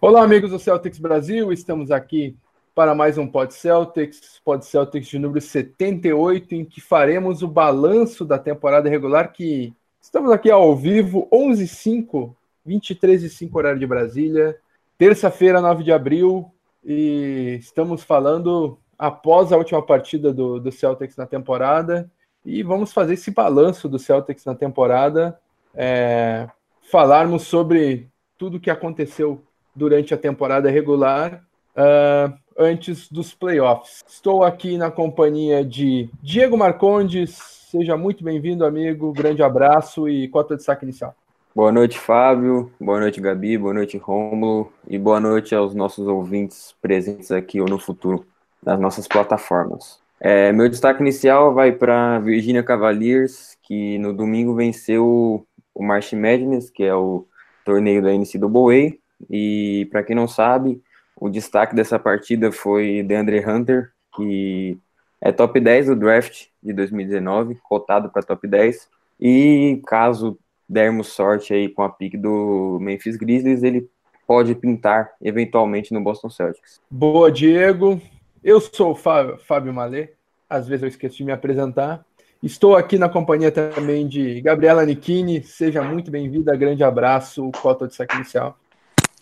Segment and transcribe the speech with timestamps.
[0.00, 2.36] Olá, amigos do Celtics Brasil, estamos aqui
[2.74, 8.24] para mais um Pod Celtics, Pod Celtics de número 78, em que faremos o balanço
[8.24, 13.86] da temporada regular, que estamos aqui ao vivo, 11 5 23 e 5 horário de
[13.86, 14.56] Brasília,
[14.96, 16.50] terça-feira, 9 de abril,
[16.84, 22.10] e estamos falando após a última partida do, do Celtics na temporada,
[22.44, 25.38] e vamos fazer esse balanço do Celtics na temporada,
[25.74, 26.48] é,
[26.90, 28.08] falarmos sobre
[28.38, 29.42] tudo o que aconteceu
[29.74, 31.42] durante a temporada regular,
[31.76, 34.02] uh, antes dos playoffs.
[34.06, 37.36] Estou aqui na companhia de Diego Marcondes,
[37.70, 41.14] seja muito bem-vindo, amigo, grande abraço e cota de saque inicial.
[41.54, 42.70] Boa noite, Fábio.
[42.80, 43.58] Boa noite, Gabi.
[43.58, 44.72] Boa noite, Rômulo.
[44.86, 48.24] E boa noite aos nossos ouvintes presentes aqui ou no futuro
[48.64, 49.98] nas nossas plataformas.
[50.20, 56.70] É, meu destaque inicial vai para Virginia Cavaliers, que no domingo venceu o March Madness,
[56.70, 57.26] que é o
[57.64, 58.99] torneio da NCAA.
[59.28, 60.80] E para quem não sabe,
[61.16, 64.78] o destaque dessa partida foi DeAndre Hunter, que
[65.20, 68.88] é top 10 do draft de 2019, cotado para top 10.
[69.20, 73.90] E caso dermos sorte aí com a pick do Memphis Grizzlies, ele
[74.26, 76.80] pode pintar eventualmente no Boston Celtics.
[76.88, 78.00] Boa, Diego.
[78.42, 80.10] Eu sou o Fábio Malê.
[80.48, 82.04] Às vezes eu esqueço de me apresentar.
[82.42, 85.42] Estou aqui na companhia também de Gabriela Nichini.
[85.42, 86.56] Seja muito bem-vinda.
[86.56, 87.50] Grande abraço.
[87.60, 88.56] Cota de saque inicial.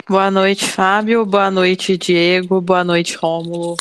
[0.09, 1.27] Boa noite, Fábio.
[1.27, 2.62] Boa noite, Diego.
[2.62, 3.77] Boa noite, Rômulo.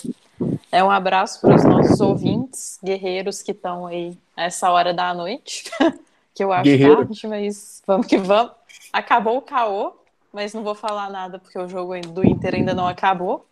[0.69, 5.14] É um abraço para os nossos ouvintes, guerreiros que estão aí a essa hora da
[5.14, 5.72] noite.
[6.36, 6.97] que eu acho Guerreiro.
[6.97, 8.52] tarde, mas vamos que vamos.
[8.92, 9.94] Acabou o caô,
[10.34, 13.45] mas não vou falar nada porque o jogo do Inter ainda não acabou.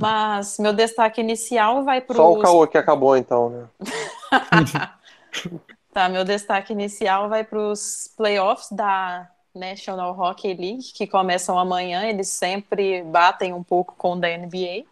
[0.00, 3.64] Mas meu destaque inicial vai para Só o caô que acabou então, né?
[5.92, 12.04] tá, meu destaque inicial vai para os playoffs da National Hockey League, que começam amanhã.
[12.04, 14.84] Eles sempre batem um pouco com o da NBA.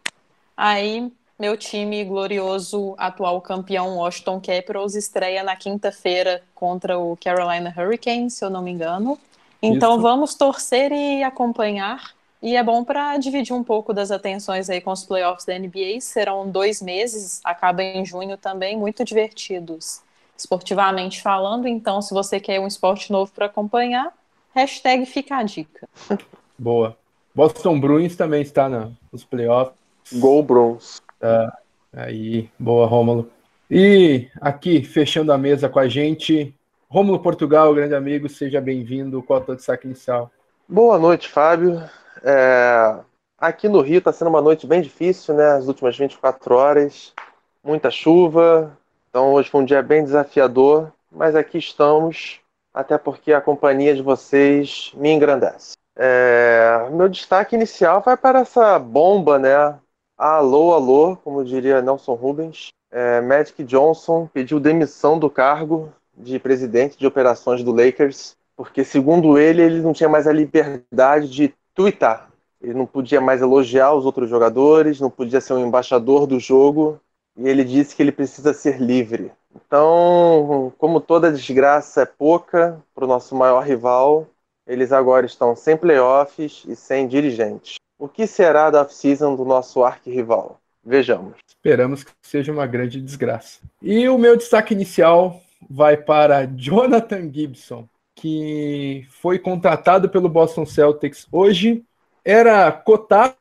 [0.57, 8.35] Aí meu time glorioso, atual campeão Washington Capitals, estreia na quinta-feira contra o Carolina Hurricanes,
[8.35, 9.19] se eu não me engano.
[9.63, 10.03] Então Isso.
[10.03, 12.13] vamos torcer e acompanhar.
[12.43, 16.01] E é bom para dividir um pouco das atenções aí com os playoffs da NBA.
[16.03, 20.03] Serão dois meses, acaba em junho também, muito divertidos,
[20.37, 21.67] esportivamente falando.
[21.67, 24.13] Então, se você quer um esporte novo para acompanhar,
[24.55, 25.89] hashtag fica a dica.
[26.59, 26.97] Boa.
[27.35, 28.69] Boston Bruins também está
[29.13, 29.79] nos playoffs.
[30.15, 31.01] Gol Bruins.
[31.19, 31.57] Tá
[31.93, 33.31] aí, boa, Rômulo.
[33.71, 36.53] E aqui, fechando a mesa com a gente,
[36.89, 40.31] Rômulo Portugal, grande amigo, seja bem-vindo, cota de saque inicial.
[40.69, 41.81] Boa noite, Fábio.
[42.25, 42.99] É...
[43.39, 45.53] Aqui no Rio está sendo uma noite bem difícil, né?
[45.53, 47.15] As últimas 24 horas,
[47.63, 48.77] muita chuva,
[49.09, 52.40] então hoje foi um dia bem desafiador, mas aqui estamos,
[52.73, 55.75] até porque a companhia de vocês me engrandece.
[55.97, 56.89] É...
[56.93, 59.79] Meu destaque inicial vai para essa bomba, né?
[60.17, 62.69] Alô, alô, como diria Nelson Rubens.
[62.93, 69.39] É, Magic Johnson pediu demissão do cargo de presidente de operações do Lakers, porque, segundo
[69.39, 72.31] ele, ele não tinha mais a liberdade de twittar.
[72.61, 77.01] Ele não podia mais elogiar os outros jogadores, não podia ser um embaixador do jogo,
[77.37, 79.33] e ele disse que ele precisa ser livre.
[79.55, 84.27] Então, como toda desgraça é pouca para o nosso maior rival,
[84.67, 87.77] eles agora estão sem playoffs e sem dirigentes.
[87.99, 90.61] O que será da off-season do nosso arquirrival?
[90.85, 91.35] Vejamos.
[91.49, 93.61] Esperamos que seja uma grande desgraça.
[93.83, 101.27] E o meu destaque inicial vai para Jonathan Gibson, que foi contratado pelo Boston Celtics
[101.31, 101.85] hoje,
[102.25, 103.35] era cotado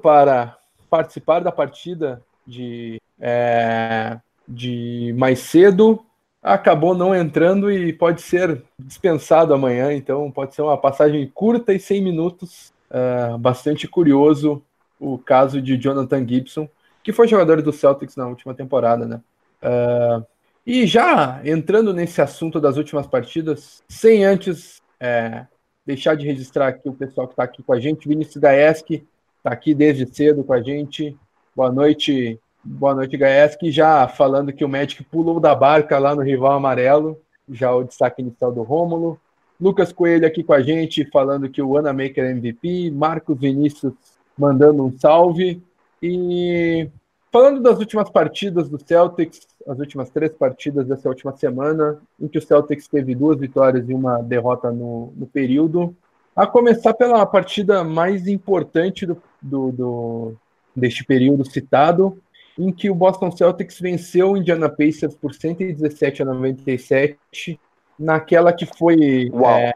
[0.00, 0.56] para
[0.88, 6.02] participar da partida de, é, de mais cedo,
[6.42, 11.78] acabou não entrando e pode ser dispensado amanhã, então pode ser uma passagem curta e
[11.78, 14.62] 100 minutos uh, bastante curioso
[14.98, 16.68] o caso de Jonathan Gibson,
[17.02, 19.20] que foi jogador do Celtics na última temporada, né?
[19.62, 20.24] Uh,
[20.66, 25.46] e já entrando nesse assunto das últimas partidas, sem antes é,
[25.86, 29.06] deixar de registrar aqui o pessoal que está aqui com a gente, Vinícius Gaeski
[29.38, 31.16] está aqui desde cedo com a gente.
[31.56, 33.70] Boa noite, boa noite, Gaeski.
[33.70, 37.20] Já falando que o Magic pulou da barca lá no rival amarelo,
[37.50, 39.18] já o destaque inicial do Rômulo.
[39.60, 42.90] Lucas Coelho aqui com a gente, falando que o Anamaker é MVP.
[42.90, 43.92] Marcos Vinícius
[44.36, 45.60] mandando um salve.
[46.00, 46.88] E
[47.32, 52.38] falando das últimas partidas do Celtics, as últimas três partidas dessa última semana, em que
[52.38, 55.94] o Celtics teve duas vitórias e uma derrota no, no período.
[56.36, 60.34] A começar pela partida mais importante do, do, do,
[60.74, 62.16] deste período citado,
[62.58, 67.58] em que o Boston Celtics venceu o Indiana Pacers por 117 a 97
[67.98, 69.72] naquela que foi é,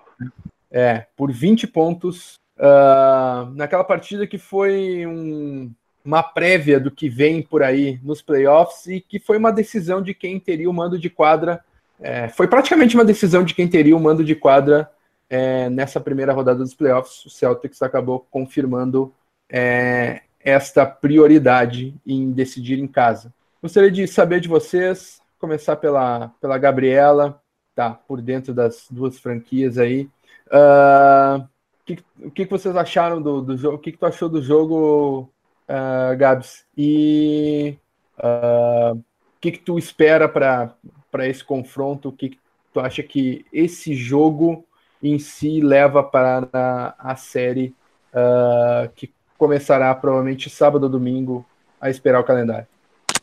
[0.71, 2.41] é, por 20 pontos.
[2.59, 5.73] uh, naquela partida que foi um,
[6.05, 10.13] uma prévia do que vem por aí nos playoffs e que foi uma decisão de
[10.13, 11.65] quem teria o mando de quadra.
[12.01, 14.91] É, foi praticamente uma decisão de quem teria o mando de quadra
[15.31, 17.25] é, nessa primeira rodada dos playoffs.
[17.25, 19.15] O Celtics acabou confirmando
[19.49, 23.33] é, esta prioridade em decidir em casa.
[23.63, 27.41] Gostaria de saber de vocês, começar pela, pela Gabriela,
[27.75, 30.09] tá por dentro das duas franquias aí.
[30.49, 31.47] Uh,
[31.85, 33.77] que, o que, vocês acharam do, do jogo?
[33.77, 35.31] O que, que tu achou do jogo,
[35.69, 36.65] uh, Gabs?
[36.77, 37.77] E
[38.19, 42.09] uh, o que, que tu espera para esse confronto?
[42.09, 42.39] O que, que
[42.73, 44.65] tu acha que esse jogo
[45.03, 47.75] em si leva para a, a série
[48.13, 49.13] uh, que
[49.43, 51.45] começará provavelmente sábado ou domingo
[51.81, 52.65] a esperar o calendário?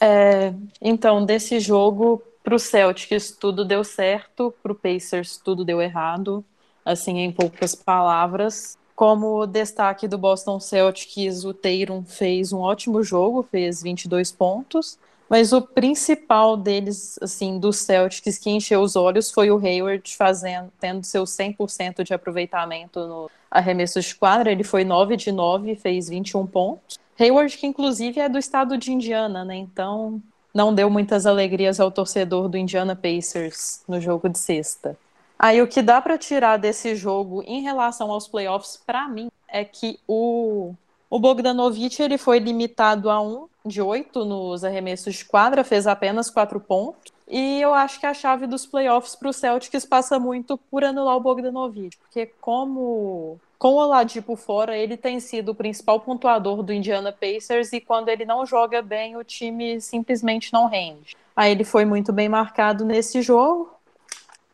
[0.02, 5.82] É, então, desse jogo, para o Celtics tudo deu certo, para o Pacers tudo deu
[5.82, 6.44] errado,
[6.84, 8.78] assim, em poucas palavras.
[8.94, 15.54] Como destaque do Boston Celtics, o Tatum fez um ótimo jogo, fez 22 pontos, mas
[15.54, 21.04] o principal deles, assim, do Celtics que encheu os olhos foi o Hayward fazendo, tendo
[21.04, 24.52] seu 100% de aproveitamento no arremesso de quadra.
[24.52, 26.98] Ele foi 9 de 9, fez 21 pontos.
[27.20, 29.56] Hayward, que inclusive é do estado de Indiana, né?
[29.56, 30.20] Então
[30.52, 34.98] não deu muitas alegrias ao torcedor do Indiana Pacers no jogo de sexta.
[35.38, 39.64] Aí o que dá para tirar desse jogo em relação aos playoffs, para mim, é
[39.64, 40.74] que o
[41.10, 46.30] o Bogdanovic ele foi limitado a um de oito nos arremessos de quadra, fez apenas
[46.30, 47.14] quatro pontos.
[47.28, 51.16] E eu acho que a chave dos playoffs para o Celtics passa muito por anular
[51.16, 56.74] o Bogdanovic, porque como com o Oladipo fora, ele tem sido o principal pontuador do
[56.74, 61.16] Indiana Pacers e quando ele não joga bem, o time simplesmente não rende.
[61.36, 63.70] Aí ele foi muito bem marcado nesse jogo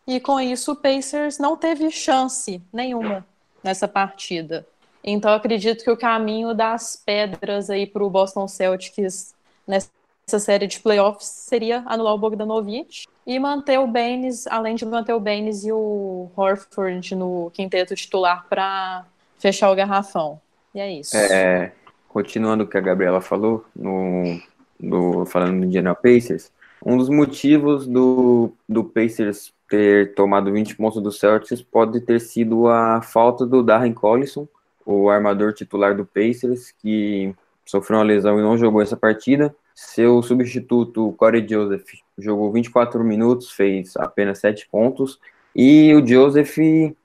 [0.08, 3.26] e com isso o Pacers não teve chance nenhuma
[3.64, 4.68] nessa partida.
[5.08, 9.36] Então acredito que o caminho das pedras aí para o Boston Celtics
[9.68, 15.14] nessa série de playoffs seria anular o Bogdanovic e manter o Baines, além de manter
[15.14, 19.06] o Baines e o Horford no quinteto titular para
[19.38, 20.42] fechar o garrafão.
[20.74, 21.16] E é isso.
[21.16, 21.72] É,
[22.10, 24.42] continuando o que a Gabriela falou, no,
[24.80, 26.52] no, falando do Indiana Pacers,
[26.84, 32.68] um dos motivos do, do Pacers ter tomado 20 pontos do Celtics pode ter sido
[32.68, 34.48] a falta do Darren Collison,
[34.86, 37.34] o armador titular do Pacers, que
[37.66, 39.56] sofreu uma lesão e não jogou essa partida.
[39.74, 41.86] Seu substituto, Corey Joseph,
[42.18, 45.20] jogou 24 minutos, fez apenas 7 pontos.
[45.56, 46.58] E o Joseph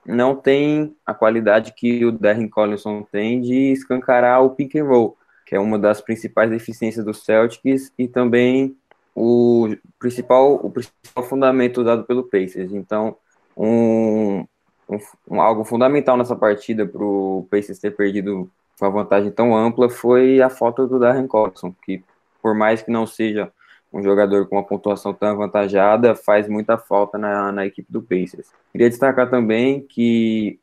[0.05, 5.17] não tem a qualidade que o Darren Collinson tem de escancarar o pick and roll,
[5.47, 8.77] que é uma das principais deficiências do Celtics e também
[9.15, 12.73] o principal, o principal fundamento dado pelo Pacers.
[12.73, 13.17] Então,
[13.57, 14.45] um,
[15.29, 18.51] um, algo fundamental nessa partida para o Pacers ter perdido
[18.81, 22.03] uma vantagem tão ampla foi a falta do Darren Collison, que
[22.43, 23.53] por mais que não seja
[23.93, 28.49] um jogador com uma pontuação tão avantajada, faz muita falta na, na equipe do Pacers.
[28.73, 30.59] Queria destacar também que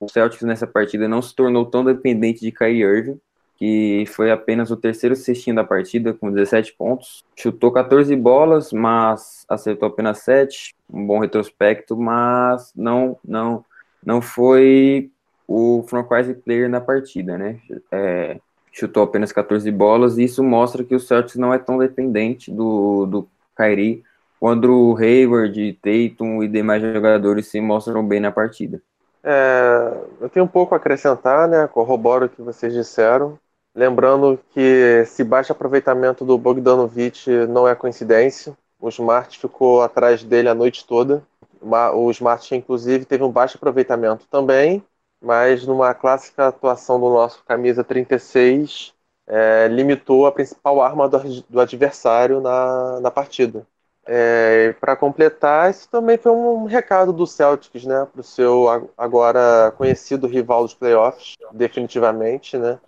[0.00, 3.20] o Celtics nessa partida não se tornou tão dependente de Kyrie Irving,
[3.56, 7.24] que foi apenas o terceiro cestinho da partida, com 17 pontos.
[7.36, 10.74] Chutou 14 bolas, mas acertou apenas 7.
[10.92, 13.64] Um bom retrospecto, mas não, não
[14.04, 15.10] não foi
[15.46, 17.58] o franchise player na partida, né?
[17.90, 18.38] É,
[18.72, 23.06] chutou apenas 14 bolas e isso mostra que o Celtics não é tão dependente do,
[23.06, 24.02] do Kyrie
[24.40, 28.82] quando o Hayward, Tatum e demais jogadores se mostram bem na partida.
[29.22, 31.68] É, eu tenho um pouco a acrescentar, né?
[31.68, 33.38] Corroboro o que vocês disseram.
[33.74, 34.60] Lembrando que
[35.02, 38.52] esse baixo aproveitamento do Bogdanovic não é coincidência.
[38.80, 41.22] O Smart ficou atrás dele a noite toda.
[41.62, 44.84] O Smart, inclusive, teve um baixo aproveitamento também,
[45.20, 48.92] mas numa clássica atuação do nosso camisa 36,
[49.26, 53.66] é, limitou a principal arma do, do adversário na, na partida.
[54.04, 59.72] É, para completar, isso também foi um recado do Celtics, né, para o seu agora
[59.76, 62.80] conhecido rival dos playoffs, definitivamente, né,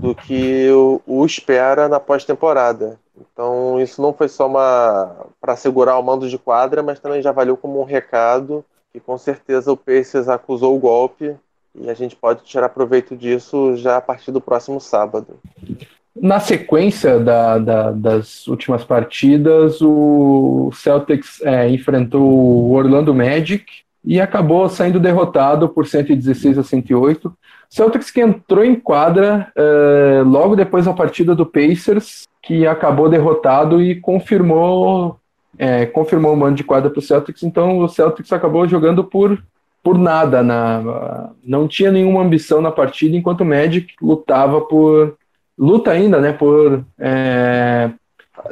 [0.00, 3.00] do que o, o espera na pós-temporada.
[3.20, 7.32] Então, isso não foi só uma para segurar o mando de quadra, mas também já
[7.32, 11.34] valeu como um recado que com certeza o Pacers acusou o golpe
[11.74, 15.36] e a gente pode tirar proveito disso já a partir do próximo sábado.
[16.14, 23.64] Na sequência da, da, das últimas partidas, o Celtics é, enfrentou o Orlando Magic
[24.04, 27.36] e acabou saindo derrotado por 116 a 108.
[27.74, 33.82] Celtics que entrou em quadra é, logo depois da partida do Pacers, que acabou derrotado
[33.82, 35.18] e confirmou
[35.58, 37.42] é, confirmou o mando de quadra para o Celtics.
[37.42, 39.42] Então o Celtics acabou jogando por
[39.82, 45.16] por nada, na, não tinha nenhuma ambição na partida, enquanto o Magic lutava por.
[45.58, 46.32] luta ainda, né?
[46.32, 46.84] Por.
[46.96, 47.90] É,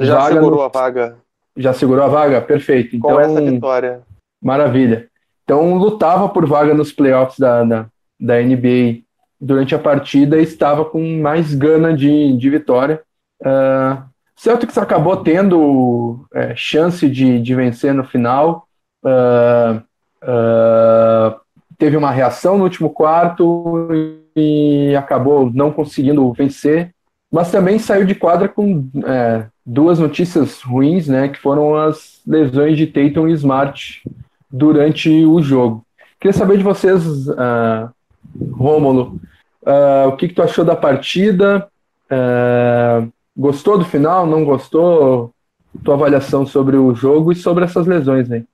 [0.00, 1.16] já segurou no, a vaga.
[1.56, 2.40] Já segurou a vaga?
[2.40, 2.96] Perfeito.
[2.96, 4.02] Então, Com essa vitória.
[4.42, 5.08] Maravilha.
[5.44, 7.86] Então lutava por vaga nos playoffs da, da,
[8.18, 9.01] da NBA
[9.42, 13.02] durante a partida estava com mais gana de, de vitória.
[13.40, 14.00] Uh,
[14.36, 18.68] Celtics acabou tendo é, chance de, de vencer no final.
[19.04, 19.82] Uh,
[20.22, 21.40] uh,
[21.76, 23.88] teve uma reação no último quarto
[24.36, 26.94] e acabou não conseguindo vencer,
[27.30, 32.76] mas também saiu de quadra com é, duas notícias ruins, né, que foram as lesões
[32.76, 34.02] de Tatum e Smart
[34.50, 35.84] durante o jogo.
[36.20, 37.90] Queria saber de vocês, uh,
[38.52, 39.20] Rômulo,
[39.62, 41.68] uh, o que, que, tu achou da partida?
[42.10, 44.26] Uh, gostou do final?
[44.26, 45.32] Não gostou?
[45.82, 48.44] Tua avaliação sobre o jogo e sobre essas lesões aí.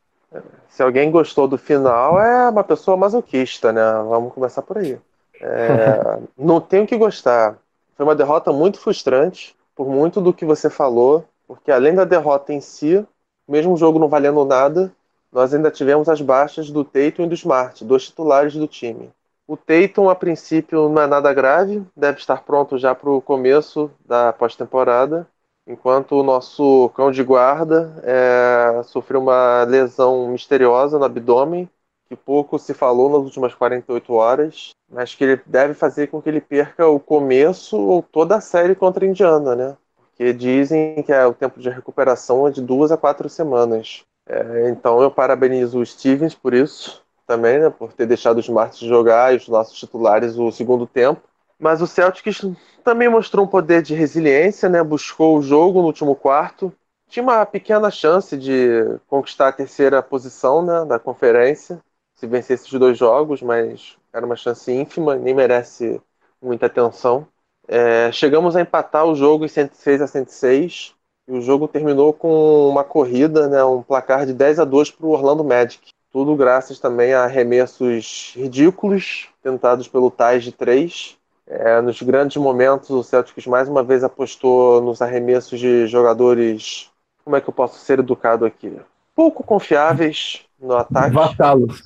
[0.69, 3.83] Se alguém gostou do final, é uma pessoa masoquista, né?
[4.09, 4.97] Vamos começar por aí.
[5.41, 7.59] É, não tenho que gostar.
[7.97, 12.53] Foi uma derrota muito frustrante, por muito do que você falou, porque além da derrota
[12.53, 13.05] em si,
[13.49, 14.93] mesmo o jogo não valendo nada,
[15.33, 19.11] nós ainda tivemos as baixas do Tatum e do Smart, dois titulares do time.
[19.49, 23.91] O Tatum, a princípio, não é nada grave, deve estar pronto já para o começo
[24.05, 25.27] da pós-temporada,
[25.67, 31.67] enquanto o nosso cão de guarda é, sofreu uma lesão misteriosa no abdômen,
[32.11, 36.29] que pouco se falou nas últimas 48 horas, mas que ele deve fazer com que
[36.29, 39.77] ele perca o começo ou toda a série contra a Indiana, né?
[39.97, 44.05] Porque dizem que é, o tempo de recuperação é de duas a quatro semanas.
[44.29, 48.89] É, então eu parabenizo o Stevens por isso também, né, por ter deixado os Martins
[48.89, 51.21] jogar e os nossos titulares o segundo tempo.
[51.59, 52.41] Mas o Celtics
[52.83, 56.73] também mostrou um poder de resiliência, né, buscou o jogo no último quarto.
[57.07, 61.81] Tinha uma pequena chance de conquistar a terceira posição né, da conferência,
[62.15, 66.01] se vencesse os dois jogos, mas era uma chance ínfima, nem merece
[66.41, 67.29] muita atenção.
[67.67, 70.95] É, chegamos a empatar o jogo em 106 a 106.
[71.29, 75.07] E o jogo terminou com uma corrida, né, um placar de 10 a 2 para
[75.07, 75.91] o Orlando Magic.
[76.13, 81.17] Tudo graças também a arremessos ridículos tentados pelo Tais de 3.
[81.47, 86.91] É, nos grandes momentos, o Celtics mais uma vez apostou nos arremessos de jogadores.
[87.25, 88.73] Como é que eu posso ser educado aqui?
[89.15, 91.15] Pouco confiáveis no ataque.
[91.15, 91.83] Vassalos.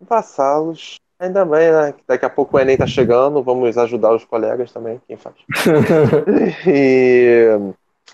[0.00, 0.96] Vassalos.
[1.18, 1.94] Ainda bem, né?
[2.06, 5.34] Daqui a pouco o Enem tá chegando, vamos ajudar os colegas também, quem faz.
[6.66, 7.58] e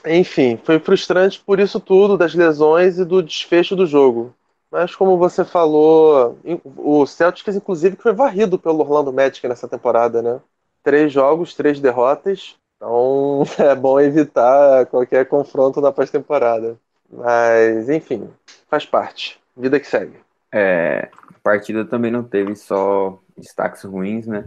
[0.04, 4.34] enfim, foi frustrante por isso tudo, das lesões e do desfecho do jogo.
[4.70, 6.38] Mas como você falou,
[6.76, 10.40] o Celtics, inclusive, foi varrido pelo Orlando Magic nessa temporada, né?
[10.82, 12.56] Três jogos, três derrotas.
[12.76, 16.76] Então é bom evitar qualquer confronto na pós-temporada.
[17.10, 18.28] Mas, enfim,
[18.68, 19.40] faz parte.
[19.56, 20.18] Vida que segue.
[20.52, 24.46] É, a partida também não teve só destaques ruins, né?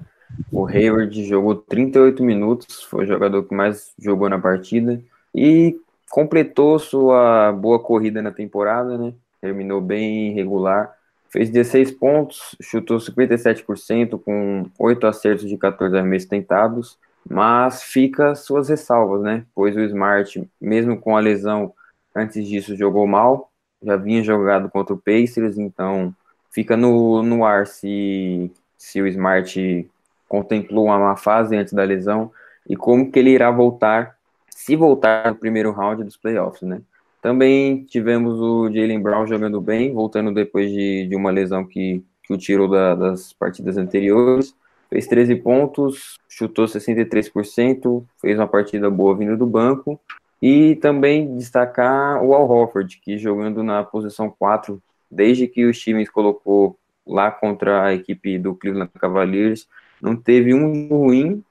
[0.52, 5.02] O Hayward jogou 38 minutos, foi o jogador que mais jogou na partida
[5.34, 9.14] e completou sua boa corrida na temporada, né?
[9.42, 10.94] Terminou bem regular,
[11.30, 16.98] fez 16 pontos, chutou 57% com 8 acertos de 14 arremessos tentados,
[17.30, 19.46] mas fica suas ressalvas, né?
[19.54, 21.74] Pois o Smart, mesmo com a lesão,
[22.16, 26.14] antes disso jogou mal, já vinha jogado contra o Pacers, então
[26.52, 29.90] fica no, no ar se, se o Smart
[30.28, 32.32] contemplou uma má fase antes da lesão
[32.68, 34.20] e como que ele irá voltar
[34.60, 36.82] se voltar no primeiro round dos playoffs, né?
[37.22, 42.34] Também tivemos o Jalen Brown jogando bem, voltando depois de, de uma lesão que, que
[42.34, 44.56] o tirou da, das partidas anteriores.
[44.90, 50.00] Fez 13 pontos, chutou 63%, fez uma partida boa vindo do banco.
[50.42, 56.10] E também destacar o Al Horford, que jogando na posição 4, desde que o Stevens
[56.10, 59.68] colocou lá contra a equipe do Cleveland Cavaliers,
[60.02, 61.44] não teve um ruim,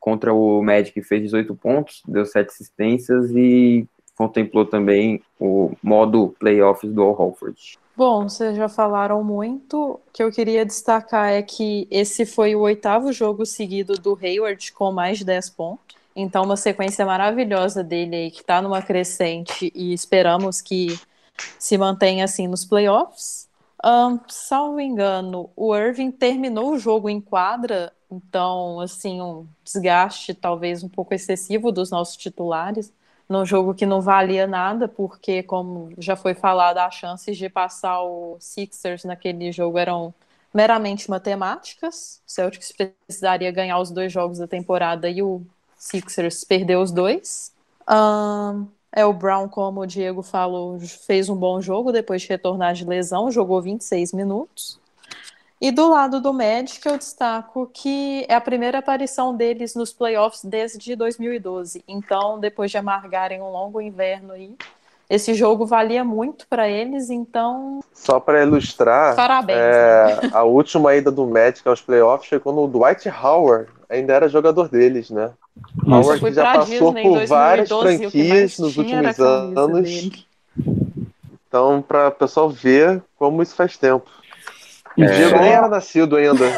[0.00, 3.86] contra o Magic fez 18 pontos, deu 7 assistências e
[4.18, 7.78] contemplou também o modo playoffs do Al Holford.
[7.96, 9.92] Bom, vocês já falaram muito.
[9.92, 14.72] O que eu queria destacar é que esse foi o oitavo jogo seguido do Hayward
[14.72, 15.96] com mais de 10 pontos.
[16.16, 20.98] Então, uma sequência maravilhosa dele aí, que está numa crescente e esperamos que
[21.56, 23.48] se mantenha assim nos playoffs.
[23.84, 30.82] Um, salvo engano, o Irving terminou o jogo em quadra então, assim, um desgaste talvez
[30.82, 32.92] um pouco excessivo dos nossos titulares,
[33.28, 38.02] num jogo que não valia nada, porque, como já foi falado, as chances de passar
[38.02, 40.14] o Sixers naquele jogo eram
[40.52, 42.22] meramente matemáticas.
[42.26, 45.42] O Celtics precisaria ganhar os dois jogos da temporada e o
[45.76, 47.52] Sixers perdeu os dois.
[47.88, 52.74] Um, é o Brown, como o Diego falou, fez um bom jogo depois de retornar
[52.74, 54.78] de lesão, jogou 26 minutos.
[55.60, 60.44] E do lado do Magic, eu destaco que é a primeira aparição deles nos playoffs
[60.44, 61.82] desde 2012.
[61.88, 64.54] Então, depois de amargarem um longo inverno aí,
[65.10, 67.80] esse jogo valia muito para eles, então.
[67.92, 70.30] Só para ilustrar, Parabéns, é, né?
[70.32, 74.68] a última ida do Magic aos playoffs foi quando o Dwight Howard ainda era jogador
[74.68, 75.32] deles, né?
[75.56, 75.90] Isso.
[75.90, 79.82] Howard que já passou Disney por várias 2012, o que franquias nos últimos anos.
[79.82, 80.26] dele.
[81.48, 84.08] Então, para o pessoal ver como isso faz tempo.
[84.96, 86.44] E O Diego só- nem era nascido ainda.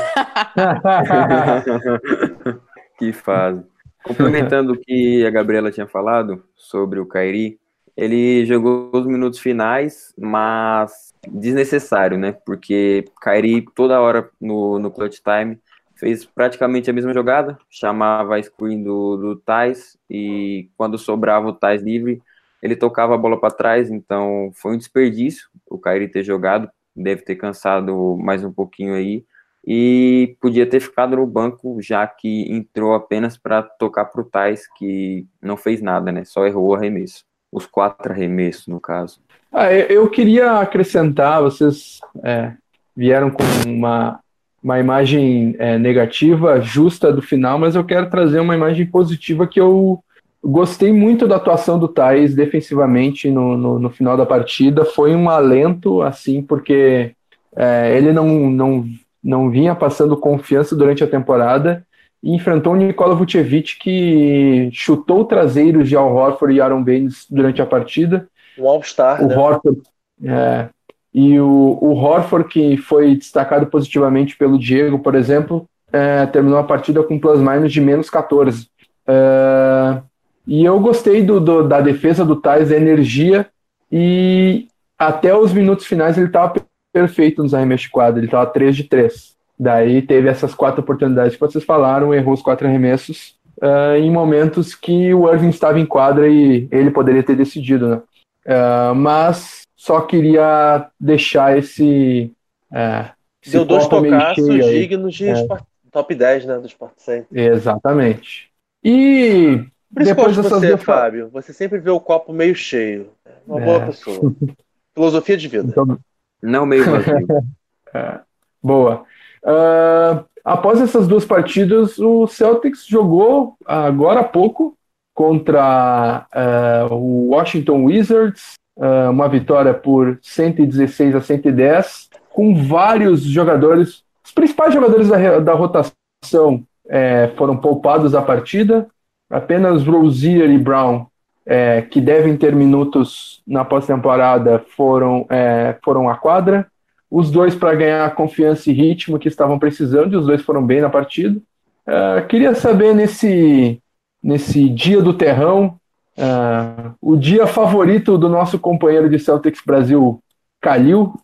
[2.98, 3.62] que fase.
[4.02, 7.58] Complementando o que a Gabriela tinha falado sobre o Kairi,
[7.96, 12.32] ele jogou os minutos finais, mas desnecessário, né?
[12.46, 15.58] Porque Kairi toda hora no, no clutch time
[15.96, 21.52] fez praticamente a mesma jogada, chamava a screen do, do Thais e quando sobrava o
[21.52, 22.22] Thais livre,
[22.62, 26.70] ele tocava a bola para trás, então foi um desperdício o Kairi ter jogado,
[27.02, 29.24] deve ter cansado mais um pouquinho aí
[29.66, 34.66] e podia ter ficado no banco, já que entrou apenas para tocar para o Tais,
[34.78, 36.24] que não fez nada, né?
[36.24, 37.24] Só errou o arremesso.
[37.52, 39.20] Os quatro arremessos, no caso.
[39.52, 42.52] Ah, eu- queria acrescentar, vocês é,
[42.96, 44.20] vieram com uma,
[44.62, 49.60] uma imagem é, negativa, justa do final, mas eu quero trazer uma imagem positiva que
[49.60, 50.02] eu
[50.42, 54.84] gostei muito da atuação do Thais defensivamente no, no, no final da partida.
[54.84, 57.12] Foi um alento, assim, porque
[57.56, 58.84] é, ele não, não,
[59.22, 61.84] não vinha passando confiança durante a temporada
[62.22, 67.62] e enfrentou o Nikola Vucevic, que chutou traseiros de Al Horford e Aaron Baines durante
[67.62, 68.28] a partida.
[68.58, 69.36] Um All-Star, O né?
[69.36, 69.80] Horford,
[70.22, 70.68] é,
[71.12, 76.64] e o, o Horford, que foi destacado positivamente pelo Diego, por exemplo, é, terminou a
[76.64, 78.68] partida com plus-minus de menos 14.
[79.06, 80.02] É,
[80.50, 83.46] e eu gostei do, do- da defesa do Thais, da energia,
[83.90, 84.66] e
[84.98, 86.54] até os minutos finais ele estava
[86.92, 89.36] perfeito nos arremessos de quadra, ele estava 3 de 3.
[89.58, 94.74] Daí teve essas quatro oportunidades que vocês falaram, errou os quatro arremessos é, em momentos
[94.74, 98.02] que o Irving estava em quadra e ele poderia ter decidido, né?
[98.44, 102.32] É, mas só queria deixar esse,
[102.72, 103.10] é,
[103.42, 105.46] esse Deu dois tocaços dignos de É.
[105.92, 106.58] Top 10, né?
[106.58, 107.26] Do Sport Center.
[107.32, 108.48] Exatamente.
[108.82, 111.28] E Por isso que eu depois dessas você, Fábio.
[111.32, 113.10] Você sempre vê o copo meio cheio.
[113.24, 113.64] É uma É.
[113.64, 114.32] boa pessoa.
[114.94, 115.66] Filosofia de vida.
[115.68, 115.98] Então,
[116.42, 117.26] Não meio vazio.
[118.62, 119.04] boa.
[119.44, 124.76] Ah, após essas duas partidas, o Celtics jogou agora há pouco
[125.14, 134.02] contra ah, o Washington Wizards, ah, uma vitória por 116 a 110, com vários jogadores,
[134.24, 138.86] os principais jogadores da, da rotação eh, foram poupados da partida,
[139.30, 141.06] apenas Rozier e Brown,
[141.46, 146.66] eh, que devem ter minutos na pós-temporada, foram, eh, foram à quadra.
[147.10, 150.80] Os dois para ganhar confiança e ritmo que estavam precisando, e os dois foram bem
[150.80, 151.40] na partida.
[151.86, 153.80] Ah, queria saber nesse,
[154.22, 155.76] nesse dia do terrão,
[156.16, 160.22] ah, o dia favorito do nosso companheiro de Celtics Brasil,
[160.60, 161.14] Calil,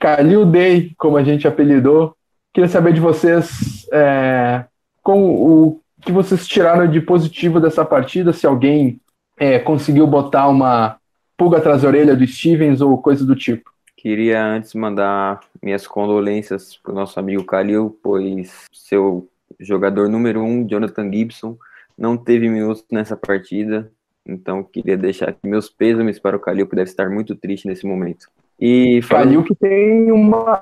[0.00, 2.14] Calil Day, como a gente apelidou.
[2.52, 4.64] Queria saber de vocês é,
[5.02, 9.00] com o que vocês tiraram de positivo dessa partida, se alguém
[9.36, 10.96] é, conseguiu botar uma
[11.36, 13.70] pulga atrás da orelha do Stevens ou coisa do tipo.
[13.96, 20.66] Queria antes mandar minhas condolências para o nosso amigo Kalil, pois seu jogador número um,
[20.66, 21.58] Jonathan Gibson,
[21.98, 23.90] não teve minutos nessa partida.
[24.24, 27.84] Então, queria deixar aqui meus pêsames para o Kalil, que deve estar muito triste nesse
[27.84, 28.28] momento.
[28.60, 30.60] E Calil que tem uma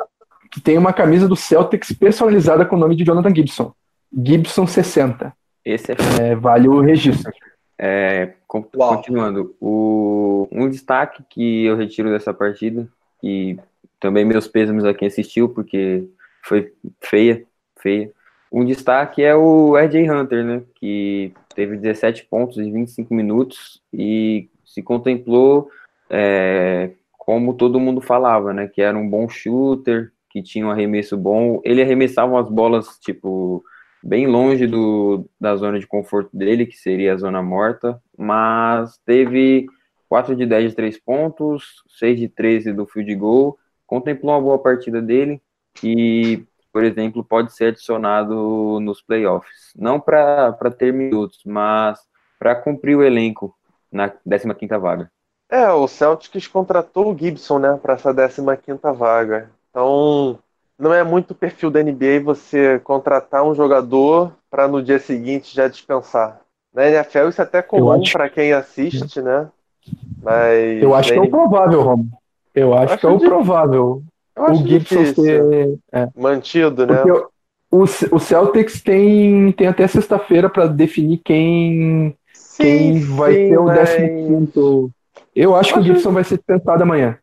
[0.51, 3.75] que tem uma camisa do Celtics personalizada com o nome de Jonathan Gibson.
[4.23, 5.33] Gibson 60.
[5.65, 7.33] esse é É, vale o registro.
[7.77, 12.89] É, continuando, o, um destaque que eu retiro dessa partida,
[13.23, 13.59] e
[13.99, 16.09] também meus pêsames a quem assistiu, porque
[16.43, 17.45] foi feia,
[17.81, 18.13] feia.
[18.53, 24.49] Um destaque é o RJ Hunter, né, que teve 17 pontos em 25 minutos e
[24.65, 25.69] se contemplou
[26.09, 31.17] é, como todo mundo falava, né, que era um bom shooter, que tinha um arremesso
[31.17, 31.61] bom.
[31.65, 33.65] Ele arremessava as bolas, tipo,
[34.05, 39.67] bem longe do, da zona de conforto dele, que seria a zona morta, mas teve
[40.09, 44.59] 4 de 10 de 3 pontos, 6 de 13 do field goal, contemplou uma boa
[44.59, 45.41] partida dele
[45.83, 49.73] e, por exemplo, pode ser adicionado nos playoffs.
[49.75, 51.99] Não para ter minutos, mas
[52.39, 53.57] para cumprir o elenco
[53.91, 55.11] na 15ª vaga.
[55.49, 59.51] É, o Celtics contratou o Gibson, né, para essa 15ª vaga.
[59.71, 60.39] Então,
[60.79, 65.55] não é muito o perfil da NBA você contratar um jogador para no dia seguinte
[65.55, 66.41] já dispensar.
[66.73, 69.49] Na NFL isso é até comum acho- para quem assiste, né?
[70.23, 72.09] Mas Eu acho que é o provável, Romo.
[72.55, 74.03] Eu acho Acho que é o de- provável.
[74.37, 76.09] o Gibson ser é.
[76.17, 76.97] mantido, né?
[76.97, 77.27] Porque
[77.71, 83.59] o, o Celtics tem, tem até sexta-feira para definir quem, sim, quem vai sim, ser
[83.59, 84.91] o décimo quinto.
[85.35, 87.19] Eu acho que o Gibson vai ser dispensado amanhã.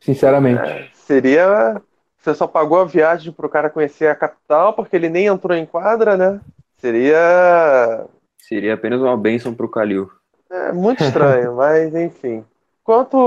[0.00, 0.62] Sinceramente.
[0.62, 1.80] É, seria.
[2.24, 5.54] Você só pagou a viagem para o cara conhecer a capital, porque ele nem entrou
[5.54, 6.40] em quadra, né?
[6.78, 8.06] Seria.
[8.38, 10.10] Seria apenas uma bênção para o Calil.
[10.50, 12.42] É muito estranho, mas enfim.
[12.82, 13.18] Quanto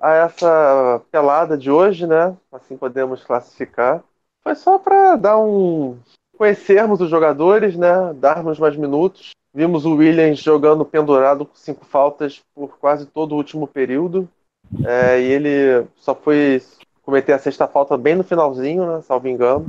[0.00, 2.34] a essa pelada de hoje, né?
[2.50, 4.02] Assim podemos classificar.
[4.42, 5.98] Foi só para dar um.
[6.38, 8.14] conhecermos os jogadores, né?
[8.14, 9.32] Darmos mais minutos.
[9.52, 14.26] Vimos o Williams jogando pendurado com cinco faltas por quase todo o último período.
[14.82, 16.62] É, e ele só foi
[17.04, 19.02] cometer a sexta falta bem no finalzinho, né?
[19.02, 19.66] Salvo engano.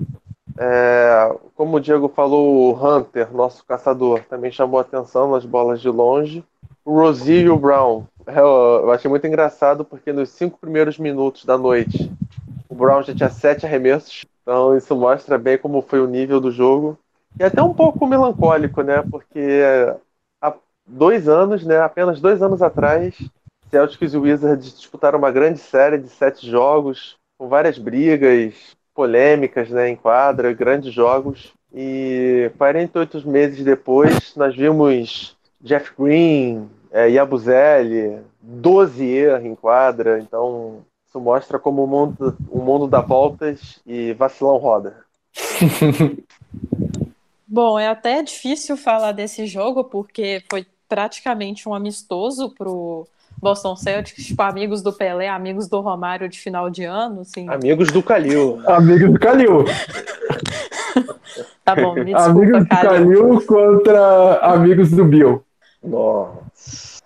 [0.57, 5.89] É, como o Diego falou, o Hunter, nosso caçador, também chamou atenção nas bolas de
[5.89, 6.43] longe.
[6.83, 8.03] O Rosie e o Brown.
[8.25, 12.11] É, eu achei muito engraçado porque nos cinco primeiros minutos da noite,
[12.69, 14.25] o Brown já tinha sete arremessos.
[14.41, 16.97] Então isso mostra bem como foi o nível do jogo.
[17.37, 19.03] E até um pouco melancólico, né?
[19.09, 19.61] Porque
[20.41, 20.53] há
[20.85, 21.79] dois anos, né?
[21.79, 23.17] Apenas dois anos atrás,
[23.69, 28.53] Celtics e Wizards disputaram uma grande série de sete jogos, com várias brigas,
[28.93, 31.53] polêmicas né, em quadra, grandes jogos.
[31.73, 40.19] E 48 meses depois, nós vimos Jeff Green, é, Yabuzele, 12 erros em quadra.
[40.19, 45.03] Então, isso mostra como o mundo, o mundo dá voltas e vacilão roda.
[47.47, 54.25] Bom, é até difícil falar desse jogo, porque foi praticamente um amistoso pro Boston Celtics,
[54.25, 57.47] tipo, amigos do Pelé, amigos do Romário de final de ano, assim.
[57.49, 58.61] Amigos do Calil.
[58.67, 59.65] amigos do Calil.
[61.63, 65.43] tá bom, me desculpa, Amigos do Calil contra amigos do Bill.
[65.83, 67.01] Nossa.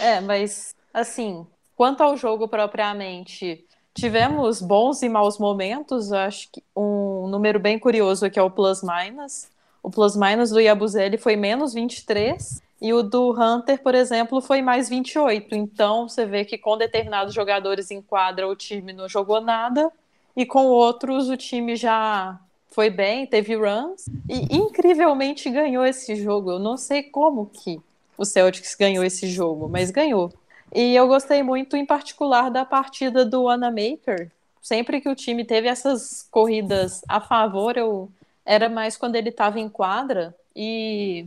[0.00, 7.28] É, mas, assim, quanto ao jogo propriamente, tivemos bons e maus momentos, acho que um
[7.28, 9.48] número bem curioso aqui é o plus-minus.
[9.82, 14.90] O plus-minus do Yabuzeli foi menos 23, e o do Hunter, por exemplo, foi mais
[14.90, 15.54] 28.
[15.54, 19.90] Então você vê que com determinados jogadores em quadra o time não jogou nada,
[20.36, 26.50] e com outros o time já foi bem, teve runs, e incrivelmente ganhou esse jogo.
[26.50, 27.80] Eu não sei como que
[28.18, 30.30] o Celtics ganhou esse jogo, mas ganhou.
[30.70, 34.30] E eu gostei muito, em particular, da partida do Anamaker.
[34.60, 38.10] Sempre que o time teve essas corridas a favor, eu
[38.44, 40.34] era mais quando ele estava em quadra.
[40.54, 41.26] E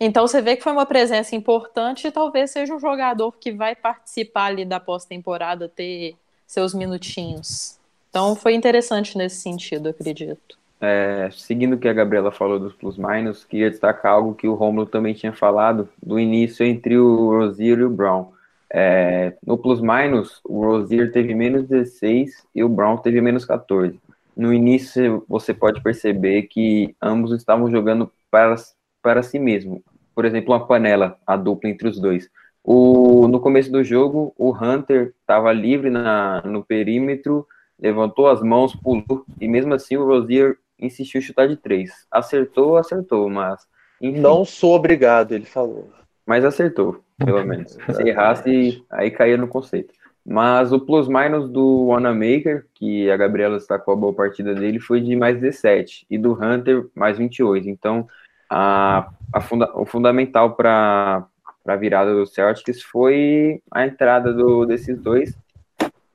[0.00, 3.74] então você vê que foi uma presença importante e talvez seja um jogador que vai
[3.74, 6.14] participar ali da pós-temporada, ter
[6.46, 7.78] seus minutinhos.
[8.10, 10.56] Então foi interessante nesse sentido, acredito.
[10.80, 14.86] É, seguindo o que a Gabriela falou dos plus-minus, queria destacar algo que o Romulo
[14.86, 18.28] também tinha falado do início entre o Rozier e o Brown.
[18.70, 23.98] É, no plus-minus, o Rozier teve menos 16 e o Brown teve menos 14.
[24.36, 28.54] No início, você pode perceber que ambos estavam jogando para
[29.02, 29.82] para si mesmo.
[30.14, 32.28] Por exemplo, uma panela, a dupla entre os dois.
[32.62, 37.46] O, no começo do jogo, o Hunter estava livre na, no perímetro,
[37.80, 41.90] levantou as mãos, pulou, e mesmo assim o Rozier insistiu em chutar de três.
[42.10, 43.66] Acertou, acertou, mas.
[44.00, 44.20] Enfim.
[44.20, 45.88] Não sou obrigado, ele falou.
[46.26, 47.78] Mas acertou, pelo menos.
[47.96, 49.94] Se errasse, aí caía no conceito.
[50.30, 55.16] Mas o plus-minus do Wanamaker, que a Gabriela destacou a boa partida dele, foi de
[55.16, 56.04] mais 17.
[56.10, 57.66] E do Hunter, mais 28.
[57.66, 58.06] Então,
[58.48, 61.26] a, a funda, o fundamental para
[61.66, 65.36] a virada do Celtics foi a entrada do, desses dois,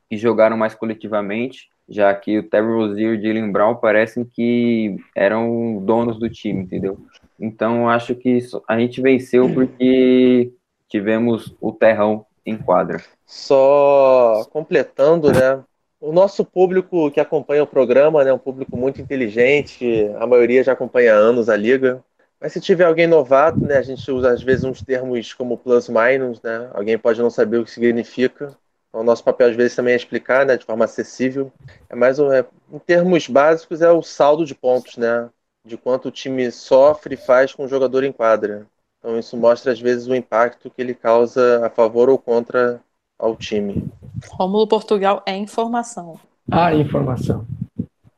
[0.10, 4.98] que jogaram mais coletivamente, já que o Terry Rozier e o Jalen Brown parecem que
[5.16, 6.98] eram donos do time, entendeu?
[7.40, 10.52] Então, acho que a gente venceu porque
[10.88, 13.02] tivemos o terrão em quadra.
[13.26, 15.64] Só completando, né?
[16.00, 20.64] O nosso público que acompanha o programa é né, um público muito inteligente, a maioria
[20.64, 22.04] já acompanha há anos a liga.
[22.44, 25.88] Mas se tiver alguém novato, né, a gente usa às vezes uns termos como plus
[25.88, 26.70] minus, né?
[26.74, 28.54] Alguém pode não saber o que significa.
[28.90, 31.54] Então, o nosso papel às vezes também é explicar, né, de forma acessível.
[31.90, 35.30] É mais um, é, em termos básicos é o saldo de pontos, né?
[35.66, 38.68] De quanto o time sofre e faz com o jogador em quadra.
[39.00, 42.82] Então isso mostra às vezes o impacto que ele causa a favor ou contra
[43.18, 43.88] ao time.
[44.32, 46.20] Rômulo Portugal é informação.
[46.52, 47.48] Ah, informação.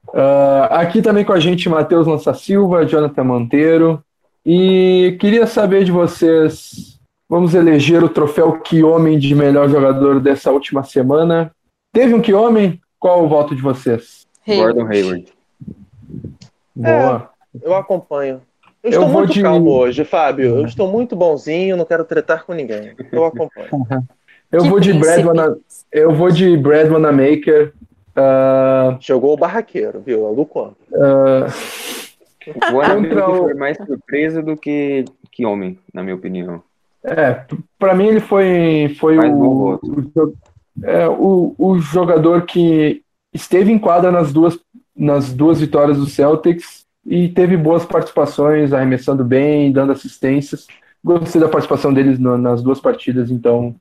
[0.07, 4.03] Uh, aqui também com a gente Matheus Lança Silva, Jonathan Monteiro,
[4.45, 6.99] e queria saber de vocês.
[7.27, 11.51] Vamos eleger o troféu Que Homem de melhor jogador dessa última semana.
[11.91, 12.79] Teve um Que Homem?
[12.99, 14.27] Qual o voto de vocês?
[14.47, 14.73] Hayward.
[14.73, 15.25] Gordon Hayward.
[16.75, 17.29] Boa.
[17.55, 18.41] É, eu acompanho.
[18.83, 19.41] Eu, eu estou muito de...
[19.41, 20.57] calmo hoje, Fábio.
[20.57, 22.93] Eu estou muito bonzinho, não quero tretar com ninguém.
[23.11, 23.69] Eu acompanho.
[24.51, 25.57] eu, vou de Brad Wana...
[25.91, 27.73] eu vou de Brad Wanamaker.
[28.15, 30.27] Uh, Jogou o barraqueiro, viu?
[30.27, 30.75] É o do contra.
[30.91, 32.04] Uh,
[32.47, 32.77] O
[33.31, 36.61] o- foi mais surpresa do que, que homem, na minha opinião.
[37.03, 37.43] É,
[37.77, 40.33] para mim ele foi, foi o, o,
[40.83, 43.03] é, o, o jogador que
[43.33, 44.59] esteve em quadra nas duas,
[44.95, 50.65] nas duas vitórias do Celtics e teve boas participações, arremessando bem, dando assistências.
[51.03, 53.75] Gostei da participação deles no- nas duas partidas, então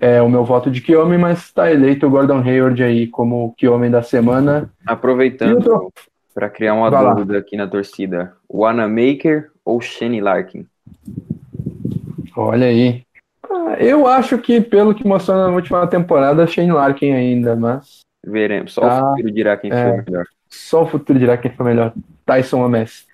[0.00, 3.52] é o meu voto de que homem, mas está eleito o Gordon Hayward aí como
[3.58, 4.70] que homem da semana.
[4.82, 5.92] E o Aproveitando
[6.34, 7.14] para criar uma Vai lá.
[7.14, 10.66] dúvida aqui na torcida, Wanamaker ou Shane Larkin?
[12.36, 13.02] Olha aí.
[13.48, 18.72] Ah, Eu acho que, pelo que mostrou na última temporada, Shane Larkin ainda, mas Veremos,
[18.72, 19.04] só Tá.
[19.04, 19.82] o futuro dirá quem É.
[20.02, 20.24] foi melhor.
[20.48, 21.92] Só o futuro dirá quem foi melhor.
[22.24, 23.04] Tyson Messi.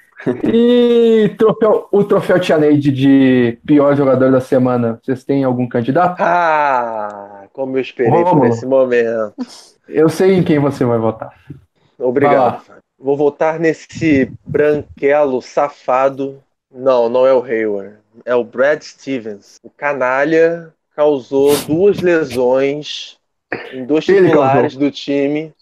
[0.44, 5.00] E troféu- o troféu Tianeide de pior jogador da semana.
[5.02, 6.20] Vocês têm algum candidato?
[6.20, 8.46] Ah, como eu esperei por Rômulo.
[8.46, 9.32] esse momento.
[9.88, 11.30] Eu sei em quem você vai votar.
[11.48, 11.56] Vai
[11.98, 12.06] lá.
[12.08, 12.62] Obrigado.
[13.00, 16.42] Vou votar nesse branquelo safado.
[16.70, 17.96] Não, não é o Hayward.
[18.24, 19.56] É o Brad Stevens.
[19.62, 23.18] O canalha causou duas lesões
[23.72, 25.52] em dois Ele titulares do time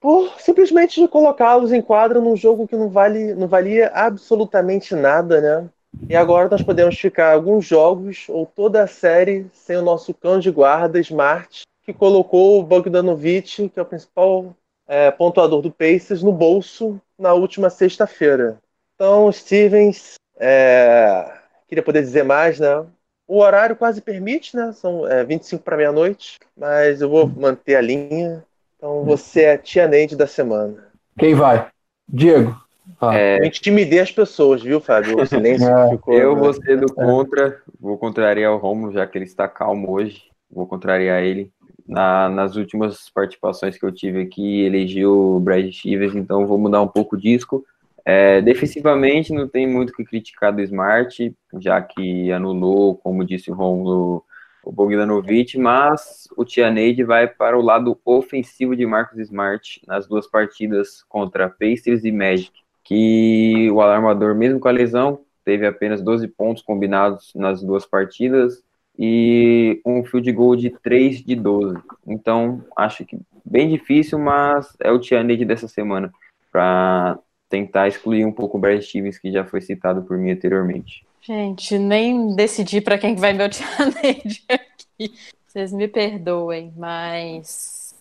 [0.00, 5.68] por simplesmente colocá-los em quadra num jogo que não, vale, não valia absolutamente nada, né?
[6.08, 10.38] E agora nós podemos ficar alguns jogos ou toda a série sem o nosso cão
[10.38, 14.54] de guarda, Smart, que colocou o Bogdanovic, que é o principal
[14.88, 18.58] é, pontuador do Pacers, no bolso na última sexta-feira.
[18.94, 21.30] Então, Stevens, é,
[21.68, 22.84] queria poder dizer mais, né?
[23.26, 24.72] O horário quase permite, né?
[24.72, 28.42] São é, 25 para meia-noite, mas eu vou manter a linha.
[28.76, 30.88] Então, você é a tia Neide da semana.
[31.18, 31.68] Quem vai?
[32.08, 32.56] Diego.
[33.00, 35.20] Ah, É, Eu intimidei as pessoas, viu, Fábio?
[35.20, 36.14] O silêncio É, que ficou.
[36.14, 36.40] eu né?
[36.40, 40.22] vou ser do contra, vou contrariar o Romulo, já que ele está calmo hoje.
[40.50, 41.52] Vou contrariar ele.
[41.88, 46.82] Na- nas últimas participações que eu tive aqui, elegeu o Brad Stevens, então vou mudar
[46.82, 47.64] um pouco o disco.
[48.04, 53.54] É, defensivamente, não tem muito que criticar do Smart, já que anulou, como disse o
[53.54, 54.24] Romulo,
[54.62, 60.26] o Bogdanovic, mas o Tianeide vai para o lado ofensivo de Marcos Smart nas duas
[60.26, 62.52] partidas contra Pacers e Magic,
[62.84, 68.62] que o alarmador, mesmo com a lesão, teve apenas 12 pontos combinados nas duas partidas
[68.98, 71.78] e um field goal de 3 de 12.
[72.06, 76.12] Então, acho que bem difícil, mas é o Tianeide dessa semana
[76.50, 81.06] para tentar excluir um pouco o Brad Stevens, que já foi citado por mim anteriormente.
[81.22, 85.14] Gente, nem decidi para quem que vai meu Tianeide aqui.
[85.46, 87.94] Vocês me perdoem, mas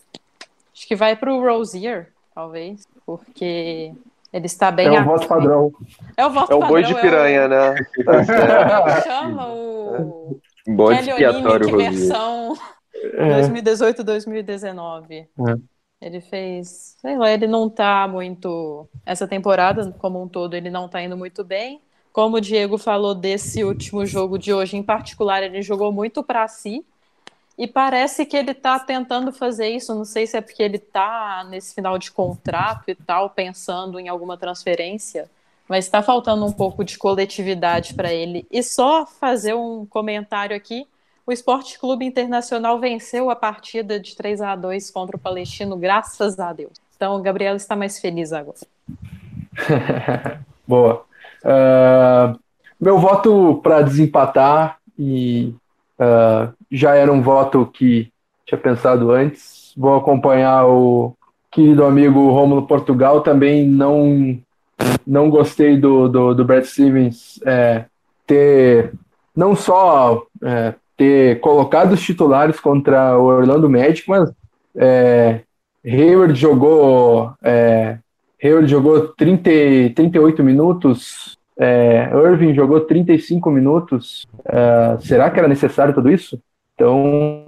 [0.73, 3.93] acho que vai pro Rosier, talvez, porque
[4.33, 5.73] ele está bem é o voto padrão.
[6.17, 7.75] É o voto É o boi de padrão, piranha, né?
[7.75, 11.91] É o, como chama o Bode Kelly expiatório, Olynyk Rosier.
[11.91, 12.57] versão
[13.13, 15.15] É, 2018, 2019.
[15.15, 15.27] É.
[15.99, 18.87] Ele fez, sei lá, ele não tá muito.
[19.05, 21.81] Essa temporada, como um todo, ele não tá indo muito bem.
[22.11, 26.47] Como o Diego falou desse último jogo de hoje, em particular, ele jogou muito para
[26.47, 26.85] si.
[27.57, 29.95] E parece que ele tá tentando fazer isso.
[29.95, 34.07] Não sei se é porque ele tá nesse final de contrato e tal, pensando em
[34.07, 35.29] alguma transferência.
[35.67, 38.45] Mas está faltando um pouco de coletividade para ele.
[38.49, 40.87] E só fazer um comentário aqui.
[41.25, 46.39] O Esporte Clube Internacional venceu a partida de 3 a 2 contra o Palestino, graças
[46.39, 46.71] a Deus.
[46.95, 48.57] Então, o Gabriel está mais feliz agora.
[50.65, 51.05] Boa.
[51.43, 52.35] Ah,
[52.79, 55.53] meu voto para desempatar e
[55.99, 58.11] ah, já era um voto que
[58.45, 59.73] tinha pensado antes.
[59.75, 61.13] Vou acompanhar o
[61.51, 63.21] querido amigo Rômulo Portugal.
[63.21, 64.39] Também não
[65.05, 67.85] não gostei do, do, do Brad Stevens é,
[68.25, 68.93] ter
[69.35, 74.31] não só é, ter colocado os titulares contra o Orlando Magic, mas
[74.75, 75.41] é,
[75.85, 77.97] Hayward jogou é,
[78.43, 84.27] Hayward jogou 30, e- 38 minutos, é, Irving jogou 35 minutos.
[84.45, 86.39] É, será que era necessário tudo isso?
[86.75, 87.43] Então,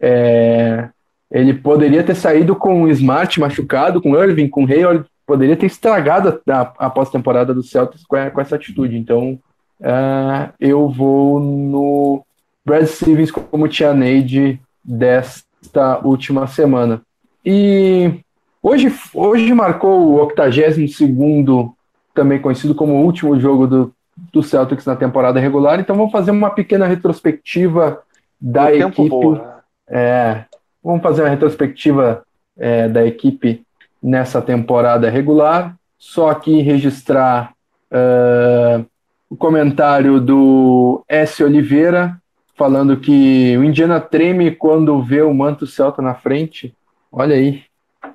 [0.00, 0.88] é,
[1.30, 6.40] ele poderia ter saído com o Smart machucado, com Irving, com Hayward, poderia ter estragado
[6.48, 8.96] a, a pós-temporada do Celtics com, com essa atitude.
[8.96, 9.38] Então,
[9.80, 12.24] é, eu vou no
[12.64, 17.02] Brad Stevens como Tianeide desta última semana.
[17.44, 18.20] E
[18.62, 21.72] Hoje, hoje marcou o 82º,
[22.14, 23.94] também conhecido como o último jogo do,
[24.30, 28.02] do Celtics na temporada regular, então vamos fazer uma pequena retrospectiva
[28.38, 29.08] da equipe.
[29.08, 29.60] boa.
[29.88, 30.44] É,
[30.84, 32.22] vamos fazer uma retrospectiva
[32.58, 33.62] é, da equipe
[34.02, 35.76] nessa temporada regular.
[35.98, 37.52] Só aqui registrar
[37.90, 38.82] ah,
[39.28, 41.42] o comentário do S.
[41.42, 42.16] Oliveira,
[42.56, 46.74] falando que o Indiana treme quando vê o manto celta na frente.
[47.12, 47.62] Olha aí.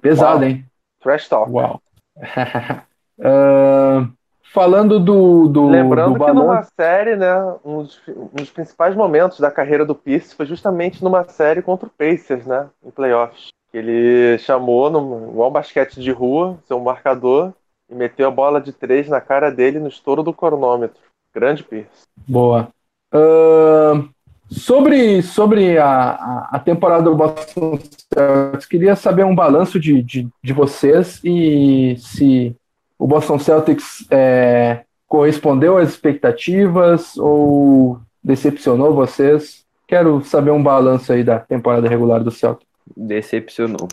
[0.01, 0.43] Pesado, Uau.
[0.43, 0.65] hein?
[1.01, 1.51] Trash Talk.
[1.51, 1.81] Uau.
[3.21, 4.07] Ah,
[4.53, 9.39] falando do, do, Lembrando do que numa série, né, um dos, um dos principais momentos
[9.39, 13.49] da carreira do Pierce foi justamente numa série contra o Pacers, né, em playoffs.
[13.75, 17.53] Ele chamou, num, igual basquete de rua, seu marcador,
[17.89, 21.01] e meteu a bola de três na cara dele no estouro do cronômetro.
[21.33, 22.07] Grande Pierce.
[22.25, 22.69] boa.
[23.11, 24.01] Ah,
[24.49, 27.77] sobre sobre a, a, a temporada do Boston
[28.13, 32.55] Celtics, queria saber um balanço de, de, de vocês e se
[32.97, 39.65] o Boston Celtics é, correspondeu às expectativas ou decepcionou vocês.
[39.87, 42.64] Quero saber um balanço aí da temporada regular do Celtics.
[42.95, 43.87] Decepcionou.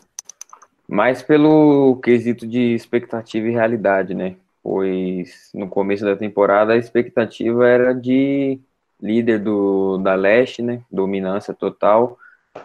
[0.88, 4.36] Mais pelo quesito de expectativa e realidade, né?
[4.62, 8.60] Pois no começo da temporada a expectativa era de
[9.00, 10.82] líder do, da leste, né?
[10.90, 12.18] Dominância total,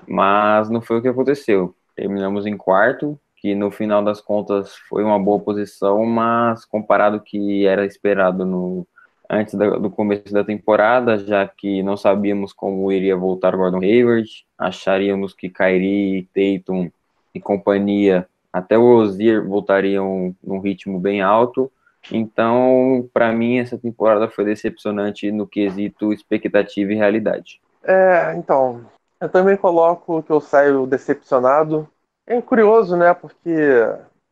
[0.08, 1.74] mas não foi o que aconteceu.
[1.96, 7.24] Terminamos em quarto, que no final das contas foi uma boa posição, mas comparado ao
[7.24, 8.86] que era esperado no,
[9.30, 13.82] antes da- do começo da temporada, já que não sabíamos como iria voltar o Gordon
[13.82, 16.90] Hayward, acharíamos que Kyrie, Tatum
[17.34, 21.72] e companhia, até o Rozier voltariam num ritmo bem alto.
[22.12, 27.60] Então, para mim, essa temporada foi decepcionante no quesito expectativa e realidade.
[27.84, 28.82] É, então,
[29.20, 31.88] eu também coloco que eu saio decepcionado.
[32.26, 33.14] É curioso, né?
[33.14, 33.52] Porque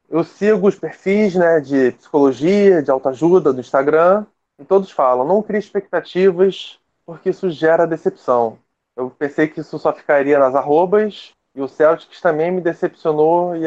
[0.10, 4.26] eu sigo os perfis, né, de psicologia, de autoajuda do Instagram,
[4.60, 8.58] e todos falam, não crie expectativas, porque isso gera decepção.
[8.96, 13.66] Eu pensei que isso só ficaria nas arrobas, e o Celtics também me decepcionou e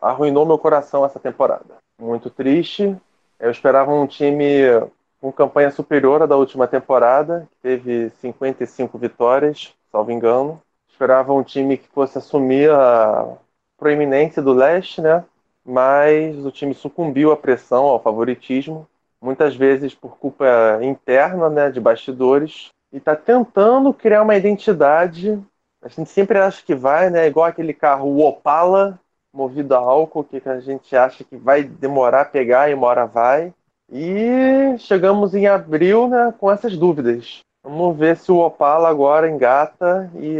[0.00, 1.76] arruinou meu coração essa temporada.
[2.00, 2.96] Muito triste.
[3.38, 4.62] Eu esperava um time
[5.20, 10.60] com campanha superior à da última temporada, que teve 55 vitórias, salvo engano.
[10.88, 13.36] Esperava um time que fosse assumir a
[13.76, 15.24] proeminência do leste, né?
[15.64, 18.88] Mas o time sucumbiu à pressão, ao favoritismo,
[19.20, 20.46] muitas vezes por culpa
[20.82, 25.38] interna, né, de bastidores, e está tentando criar uma identidade.
[25.82, 27.26] A gente sempre acha que vai, né?
[27.26, 28.98] Igual aquele carro Opala,
[29.32, 33.06] movido a álcool, que a gente acha que vai demorar a pegar e uma hora
[33.06, 33.52] vai.
[33.90, 37.40] E chegamos em abril né, com essas dúvidas.
[37.62, 40.38] Vamos ver se o Opala agora engata e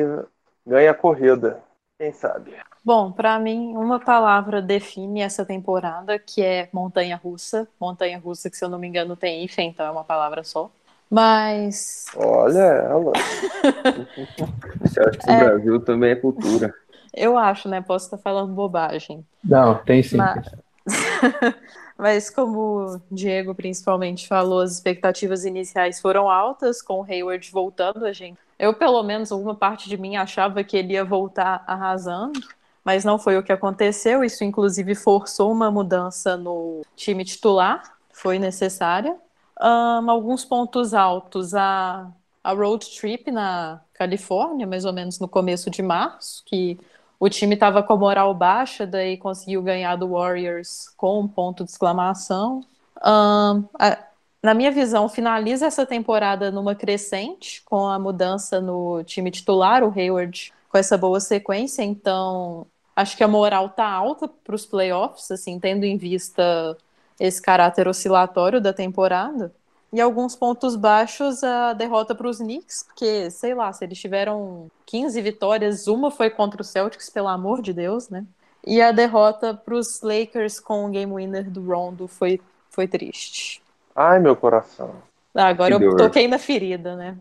[0.66, 1.62] ganha a corrida.
[1.98, 2.54] Quem sabe?
[2.84, 7.68] Bom, para mim, uma palavra define essa temporada, que é montanha-russa.
[7.80, 10.70] Montanha-russa, que se eu não me engano tem hífen, então é uma palavra só.
[11.10, 13.12] Mas Olha ela.
[14.86, 15.44] Celtics no É.
[15.44, 16.74] Brasil também é cultura.
[17.14, 17.80] eu acho, né?
[17.80, 19.24] Posso estar falando bobagem.
[19.44, 20.16] Não, tem sim.
[20.16, 20.46] Mas,
[21.96, 22.58] mas como
[22.96, 28.38] o Diego principalmente falou, as expectativas iniciais foram altas com o Hayward voltando a gente.
[28.58, 32.40] Eu, pelo menos, uma parte de mim achava que ele ia voltar arrasando,
[32.88, 34.24] mas não foi o que aconteceu.
[34.24, 39.14] Isso, inclusive, forçou uma mudança no time titular, foi necessária.
[39.60, 42.10] Ahn, alguns pontos altos, a,
[42.42, 46.78] a road trip na Califórnia, mais ou menos no começo de março, que
[47.20, 51.64] o time estava com a moral baixa, daí conseguiu ganhar do Warriors com um ponto
[51.64, 52.62] de exclamação.
[53.02, 53.98] Ahn, a-
[54.42, 59.92] na minha visão, finaliza essa temporada numa crescente, com a mudança no time titular, o
[59.94, 62.66] Hayward com essa boa sequência, então
[63.00, 66.76] acho que a moral tá alta para os playoffs, assim, tendo em vista
[67.18, 69.52] esse caráter oscilatório da temporada.
[69.92, 74.70] E alguns pontos baixos, a derrota para os Knicks, porque, sei lá, se eles tiveram
[74.84, 78.24] 15 vitórias, uma foi contra o Celtics, pelo amor de Deus, né?
[78.66, 83.62] E a derrota para os Lakers com o game winner do Rondo foi, foi triste.
[83.96, 84.90] Ai, meu coração.
[85.34, 85.96] Ah, agora Que eu dor.
[85.96, 87.16] toquei na ferida, né?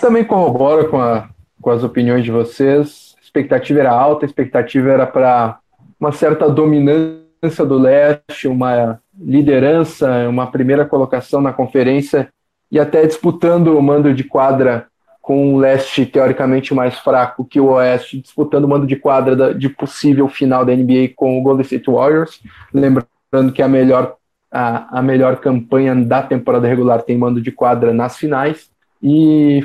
[0.00, 1.28] Também corrobora com, a-
[1.60, 3.09] com as opiniões de vocês.
[3.30, 5.60] Expectativa era alta, a expectativa era para
[6.00, 12.28] uma certa dominância do leste, uma liderança, uma primeira colocação na conferência
[12.72, 14.88] e até disputando o mando de quadra
[15.22, 19.68] com o leste teoricamente mais fraco que o oeste, disputando o mando de quadra de
[19.68, 22.42] possível final da NBA com o Golden State Warriors.
[22.74, 24.16] Lembrando que a melhor,
[24.50, 28.70] a, a melhor campanha da temporada regular tem mando de quadra nas finais
[29.00, 29.64] e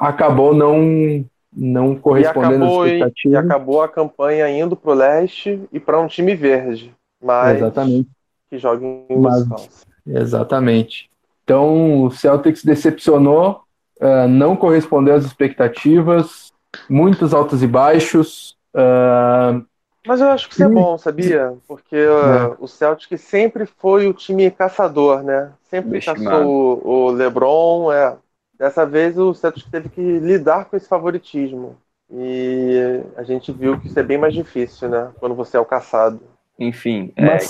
[0.00, 1.22] acabou não
[1.56, 3.44] não correspondendo às acabou, e, expectativas.
[3.44, 6.92] acabou a campanha indo pro leste e para um time verde.
[7.22, 8.08] Mas Exatamente,
[8.50, 9.68] que joga em Mas- Wisconsin.
[10.06, 11.10] exatamente.
[11.44, 13.60] Então o Celtics decepcionou,
[14.00, 16.52] ah, não correspondeu às expectativas,
[16.88, 18.56] muitos altos e baixos.
[18.74, 19.60] ah,
[20.06, 21.54] Mas eu acho que isso é bom, sabia?
[21.66, 25.50] Porque uh, o Celtic sempre foi o time caçador, né?
[25.70, 26.36] Sempre Subestimado.
[26.38, 27.90] caçou o, o LeBron.
[27.92, 28.14] É.
[28.58, 31.76] Dessa vez o Celtic teve que lidar com esse favoritismo.
[32.10, 35.10] E a gente viu que isso é bem mais difícil, né?
[35.18, 36.20] Quando você é o caçado.
[36.58, 37.48] Enfim, é, Mas,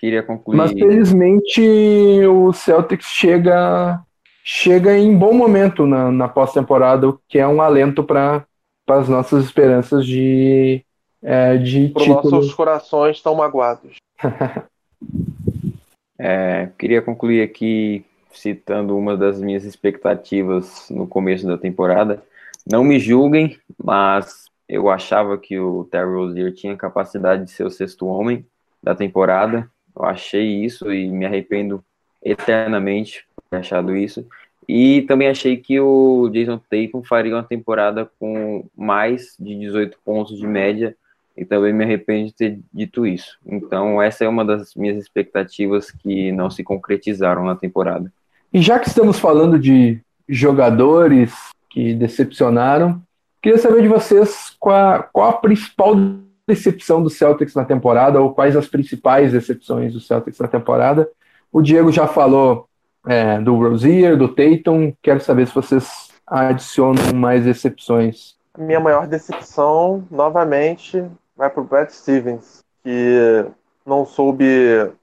[0.00, 0.56] queria concluir.
[0.56, 1.60] mas felizmente
[2.26, 4.02] o Celtics chega
[4.42, 8.44] chega em bom momento na, na pós-temporada, o que é um alento para
[8.88, 10.84] as nossas esperanças de,
[11.22, 12.30] é, de Para título.
[12.30, 13.96] nossos corações tão magoados.
[16.16, 18.04] É, queria concluir aqui
[18.34, 22.22] citando uma das minhas expectativas no começo da temporada.
[22.70, 27.70] Não me julguem, mas eu achava que o Terry Rozier tinha capacidade de ser o
[27.70, 28.44] sexto homem
[28.82, 29.70] da temporada.
[29.94, 31.84] Eu achei isso e me arrependo
[32.22, 34.26] eternamente por ter achado isso.
[34.66, 40.38] E também achei que o Jason Tatum faria uma temporada com mais de 18 pontos
[40.38, 40.96] de média
[41.36, 43.38] e também me arrependo de ter dito isso.
[43.44, 48.10] Então, essa é uma das minhas expectativas que não se concretizaram na temporada.
[48.54, 51.34] E já que estamos falando de jogadores
[51.68, 53.02] que decepcionaram,
[53.42, 55.96] queria saber de vocês qual, qual a principal
[56.46, 61.10] decepção do Celtics na temporada, ou quais as principais decepções do Celtics na temporada.
[61.52, 62.68] O Diego já falou
[63.08, 68.36] é, do Rozier, do Tatum, quero saber se vocês adicionam mais decepções.
[68.56, 71.04] A minha maior decepção, novamente,
[71.36, 73.44] vai para o Brad Stevens, que
[73.84, 74.46] não soube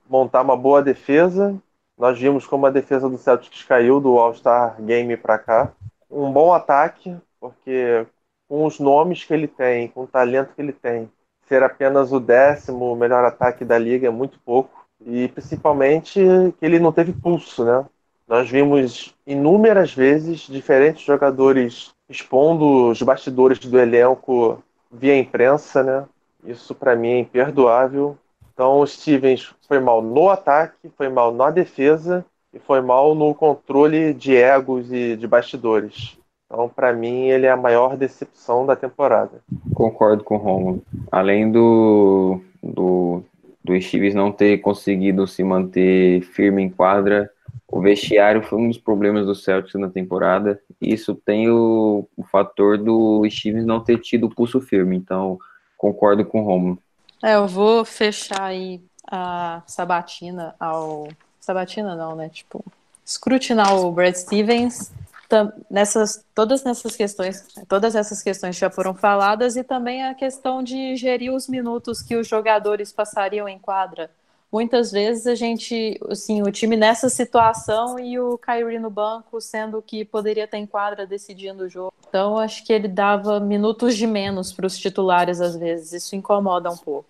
[0.10, 1.54] montar uma boa defesa.
[2.02, 5.72] Nós vimos como a defesa do Celtics caiu do All-Star Game para cá.
[6.10, 8.08] Um bom ataque, porque
[8.50, 11.08] com os nomes que ele tem, com o talento que ele tem,
[11.48, 14.84] ser apenas o décimo melhor ataque da liga é muito pouco.
[15.06, 16.20] E principalmente
[16.60, 17.86] que ele não teve pulso, né?
[18.28, 24.58] Nós vimos inúmeras vezes diferentes jogadores expondo os bastidores do elenco
[24.92, 26.06] via imprensa, né?
[26.44, 28.18] Isso para mim é imperdoável.
[28.62, 33.34] Então o Stevens foi mal no ataque, foi mal na defesa e foi mal no
[33.34, 36.16] controle de egos e de bastidores.
[36.46, 39.42] Então, para mim, ele é a maior decepção da temporada.
[39.74, 40.84] Concordo com o Romulo.
[41.12, 43.24] Além do, do,
[43.64, 47.32] do Stevens não ter conseguido se manter firme em quadra,
[47.68, 50.62] o vestiário foi um dos problemas do Celtics na temporada.
[50.80, 54.96] Isso tem o, o fator do Stevens não ter tido o pulso firme.
[54.96, 55.40] Então,
[55.80, 56.78] concordo com o Romulo.
[57.24, 61.08] É, eu vou fechar aí a sabatina ao.
[61.40, 62.30] Sabatina não, né?
[62.30, 62.64] Tipo,
[63.06, 64.92] escrutinar o Brad Stevens
[65.70, 70.96] nessas todas nessas questões, todas essas questões já foram faladas e também a questão de
[70.96, 74.12] gerir os minutos que os jogadores passariam em quadra.
[74.52, 79.82] Muitas vezes a gente, assim, o time nessa situação e o Kyrie no banco, sendo
[79.82, 81.94] que poderia ter em quadra decidindo o jogo.
[82.10, 85.94] Então, acho que ele dava minutos de menos para os titulares às vezes.
[85.94, 87.08] Isso incomoda um pouco.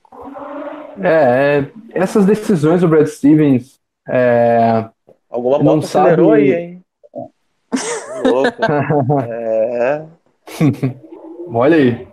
[1.04, 1.66] É,
[1.96, 3.80] essas decisões do Brad Stevens.
[4.08, 4.86] É,
[5.28, 6.84] Alguma não moto acelerou sabe- aí, hein?
[8.24, 8.62] Louco.
[9.28, 10.06] É,
[11.52, 12.08] olha aí.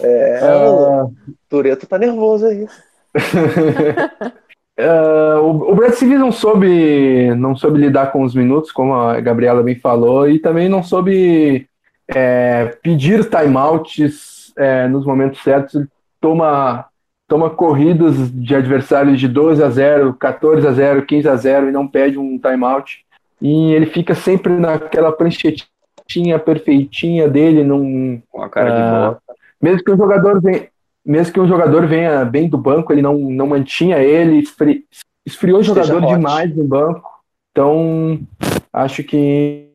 [0.00, 1.12] é, Ah, o
[1.50, 2.66] Tureto tá nervoso aí.
[4.80, 9.20] Ah, o, o Brad Stevens não soube, não soube lidar com os minutos, como a
[9.20, 11.66] Gabriela bem falou, e também não soube
[12.08, 15.74] é, pedir timeouts é, nos momentos certos.
[15.74, 15.88] Ele
[16.20, 16.86] toma,
[17.28, 21.72] toma corridas de adversários de 12 a 0, 14 a 0, 15 a 0 e
[21.72, 23.04] não pede um timeout.
[23.40, 29.18] E ele fica sempre naquela pranchetinha perfeitinha dele, num, Com a cara de Ah, bola.
[29.62, 30.68] mesmo que o jogador venha,
[31.04, 34.84] mesmo que um jogador venha bem do banco, ele não, não mantinha ele, esfri-
[35.24, 36.14] esfriou o jogador hot.
[36.14, 37.08] demais no banco.
[37.50, 38.20] Então,
[38.72, 39.68] acho que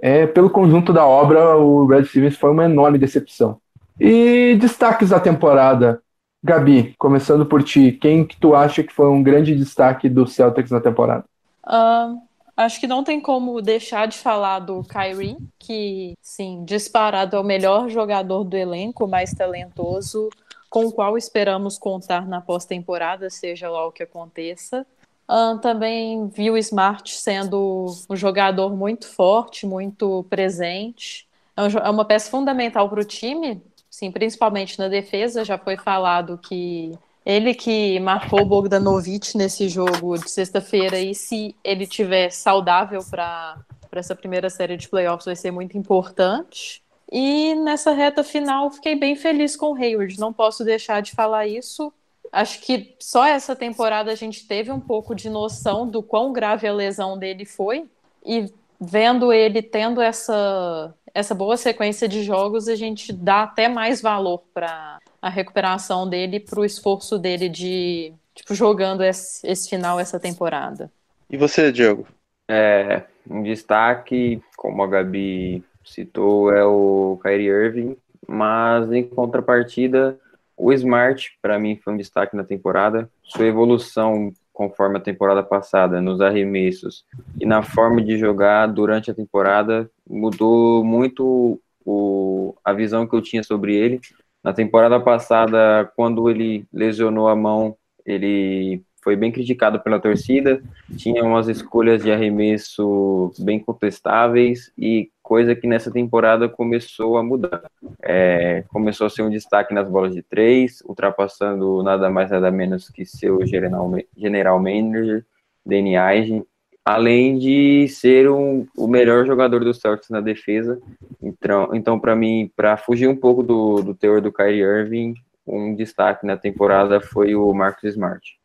[0.00, 3.58] é, pelo conjunto da obra, o Red Stevens foi uma enorme decepção.
[4.00, 6.00] E destaques da temporada.
[6.42, 10.70] Gabi, começando por ti, quem que tu acha que foi um grande destaque do Celtics
[10.70, 11.24] na temporada?
[11.66, 12.18] Ahn,
[12.58, 17.44] acho que não tem como deixar de falar do Kyrie, que, sim, disparado é o
[17.44, 20.28] melhor jogador do elenco, mais talentoso,
[20.68, 24.84] com o qual esperamos contar na pós-temporada, seja lá o que aconteça.
[25.28, 31.28] Ahn, também vi o Smart sendo um jogador muito forte, muito presente.
[31.56, 35.44] É, um é uma peça fundamental para o time, sim, principalmente na defesa.
[35.44, 36.98] Já foi falado que
[37.28, 43.62] ele que marcou o Bogdanovic nesse jogo de sexta-feira, e se ele tiver saudável para
[43.92, 46.82] essa primeira série de playoffs, vai ser muito importante.
[47.12, 50.18] E nessa reta final, fiquei bem feliz com o Hayward.
[50.18, 51.92] Não posso deixar de falar isso.
[52.32, 56.66] Acho que só essa temporada a gente teve um pouco de noção do quão grave
[56.66, 57.90] a lesão dele foi.
[58.24, 58.50] E
[58.80, 64.42] vendo ele tendo essa, essa boa sequência de jogos, a gente dá até mais valor
[64.52, 70.18] para a recuperação dele, para o esforço dele de tipo, jogando esse, esse final, essa
[70.20, 70.90] temporada.
[71.28, 72.06] E você, Diego?
[72.48, 77.96] É, um destaque, como a Gabi citou, é o Kyrie Irving.
[78.26, 80.18] mas em contrapartida,
[80.56, 83.08] o Smart, para mim, foi um destaque na temporada.
[83.22, 87.04] Sua evolução conforme a temporada passada, nos arremessos
[87.40, 93.22] e na forma de jogar durante a temporada, mudou muito o, a visão que eu
[93.22, 94.00] tinha sobre ele.
[94.42, 100.62] Na temporada passada, quando ele lesionou a mão, ele foi bem criticado pela torcida,
[100.98, 107.62] tinha umas escolhas de arremesso bem contestáveis e coisa que nessa temporada começou a mudar.
[108.02, 112.90] É, começou a ser um destaque nas bolas de três, ultrapassando nada mais nada menos
[112.90, 115.24] que seu general, general manager,
[115.64, 116.44] Danny Ainge,
[116.84, 120.78] além de ser um, o melhor jogador do Celtics na defesa.
[121.22, 125.14] Então, então para mim, para fugir um pouco do, do teor do Kyrie Irving,
[125.46, 128.37] um destaque na temporada foi o Marcus Smart.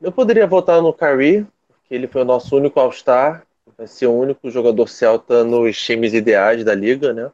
[0.00, 3.44] Eu poderia votar no Kyrie, porque ele foi o nosso único All-Star,
[3.76, 7.30] vai ser o único jogador celta nos times ideais da liga, né?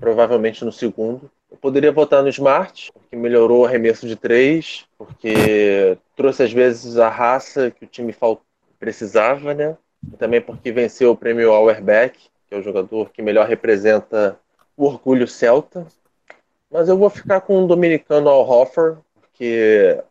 [0.00, 1.30] Provavelmente no segundo.
[1.50, 6.96] Eu poderia votar no Smart, porque melhorou o arremesso de três, porque trouxe às vezes
[6.96, 8.14] a raça que o time
[8.78, 9.76] precisava, né?
[10.10, 12.18] E também porque venceu o prêmio Auerbeck,
[12.48, 14.38] que é o jogador que melhor representa
[14.76, 15.86] o orgulho celta.
[16.70, 20.02] Mas eu vou ficar com o dominicano Al Hoffer, porque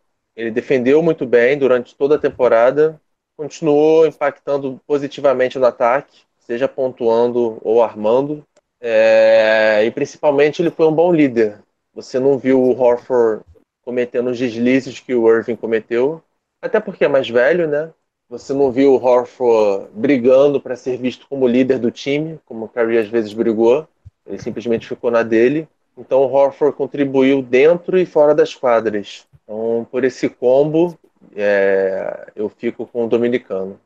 [0.42, 3.00] ele defendeu muito bem durante toda a temporada,
[3.38, 8.44] continuou impactando positivamente no ataque, seja pontuando ou armando.
[8.82, 11.60] É, e principalmente ele foi um bom líder.
[11.94, 13.44] Você não viu o Horford
[13.84, 16.24] cometendo os deslizes que o Irving cometeu,
[16.60, 17.92] até porque é mais velho, né?
[18.28, 22.70] Você não viu o Horford brigando para ser visto como líder do time, como o
[22.70, 23.88] Curry às vezes brigou.
[24.26, 25.68] Ele simplesmente ficou na dele.
[25.96, 29.28] Então o Horford contribuiu dentro e fora das quadras.
[29.52, 30.97] Então, por esse combo,
[31.36, 33.78] é, eu fico com o dominicano.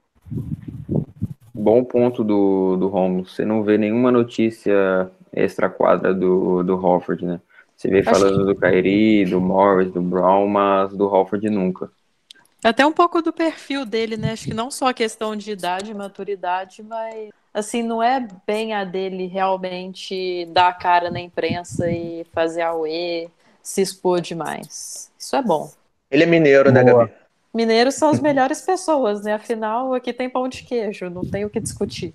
[1.52, 3.26] Bom ponto do, do Romulo.
[3.26, 7.42] Você não vê nenhuma notícia extra quadra do, do Hofford, né?
[7.76, 8.54] Você vê falando que...
[8.54, 11.90] do Kairi, do Morris, do Brown, mas do Hofford nunca.
[12.64, 14.34] Até um pouco do perfil dele, né?
[14.34, 18.74] Acho que não só a questão de idade e maturidade, mas assim, não é bem
[18.74, 23.30] a dele realmente dar a cara na imprensa e fazer a UE,
[23.66, 25.12] se expor demais.
[25.18, 25.72] Isso é bom.
[26.12, 27.06] Ele é mineiro, né, Boa.
[27.06, 27.26] né, Gabi?
[27.52, 29.34] Mineiros são as melhores pessoas, né?
[29.34, 32.14] Afinal, aqui tem pão de queijo, não tem o que discutir.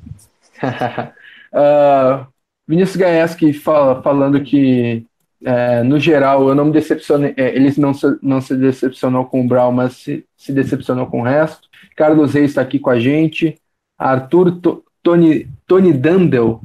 [1.53, 2.25] uh,
[2.69, 5.05] Vinícius Gaeski fala, falando que,
[5.45, 7.35] é, no geral, eu não me decepcionei.
[7.37, 11.21] É, eles não se, não se decepcionou com o Brown, mas se, se decepcionou com
[11.21, 11.69] o resto.
[11.97, 13.61] Carlos Reis está aqui com a gente.
[13.99, 16.61] Arthur T Tony, Tony Dandel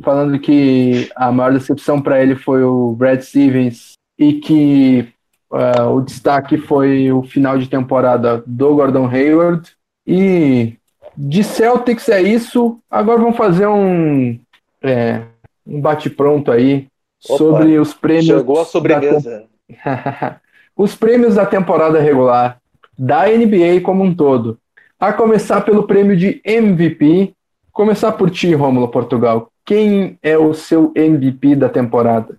[0.00, 5.08] falando que a maior decepção para ele foi o Brad Stevens e que
[5.50, 9.70] uh, o destaque foi o final de temporada do Gordon Hayward.
[10.06, 10.74] E
[11.16, 12.78] de Celtics é isso.
[12.90, 14.38] Agora vamos fazer um,
[14.82, 15.22] é,
[15.66, 16.88] um bate-pronto aí
[17.28, 18.26] Opa, sobre os prêmios.
[18.26, 19.44] Chegou a sobremesa.
[19.84, 20.40] Da...
[20.76, 22.58] os prêmios da temporada regular
[22.98, 24.58] da NBA como um todo.
[24.98, 27.32] A começar pelo prêmio de MVP.
[27.70, 29.52] Começar por ti, Rômulo Portugal.
[29.64, 32.36] Quem é o seu MVP da temporada?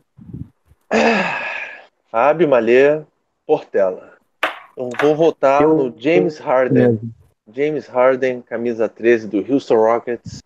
[2.11, 3.01] Fábio Malê,
[3.45, 4.13] Portela.
[4.75, 6.99] Eu vou votar eu, no James Harden.
[7.53, 10.41] James Harden, camisa 13 do Houston Rockets,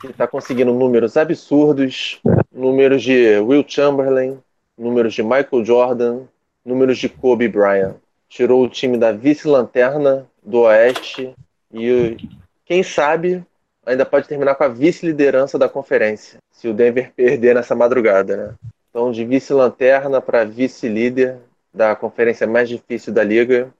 [0.00, 2.20] que está conseguindo números absurdos,
[2.52, 4.38] números de Will Chamberlain,
[4.76, 6.20] números de Michael Jordan,
[6.64, 7.94] números de Kobe Bryant.
[8.28, 11.32] Tirou o time da vice-lanterna do Oeste
[11.72, 12.16] e,
[12.64, 13.44] quem sabe,
[13.86, 18.54] ainda pode terminar com a vice-liderança da conferência, se o Denver perder nessa madrugada, né?
[18.92, 21.38] Então, de vice-lanterna para vice-líder
[21.72, 23.72] da conferência mais difícil da liga.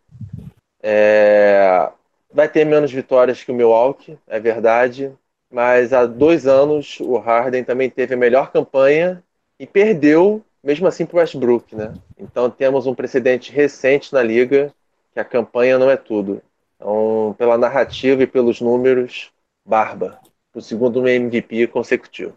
[0.82, 1.90] É...
[2.32, 5.12] Vai ter menos vitórias que o Milwaukee, é verdade.
[5.50, 9.22] Mas há dois anos o Harden também teve a melhor campanha
[9.60, 11.76] e perdeu, mesmo assim, para o Westbrook.
[11.76, 11.92] Né?
[12.18, 14.72] Então temos um precedente recente na liga
[15.12, 16.40] que a campanha não é tudo.
[16.76, 19.30] Então, pela narrativa e pelos números,
[19.62, 20.18] Barba,
[20.54, 22.34] o segundo MVP consecutivo.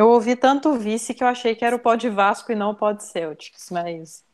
[0.00, 2.70] Eu ouvi tanto vice que eu achei que era o pó de Vasco e não
[2.70, 4.24] o pó de Celtics, mas.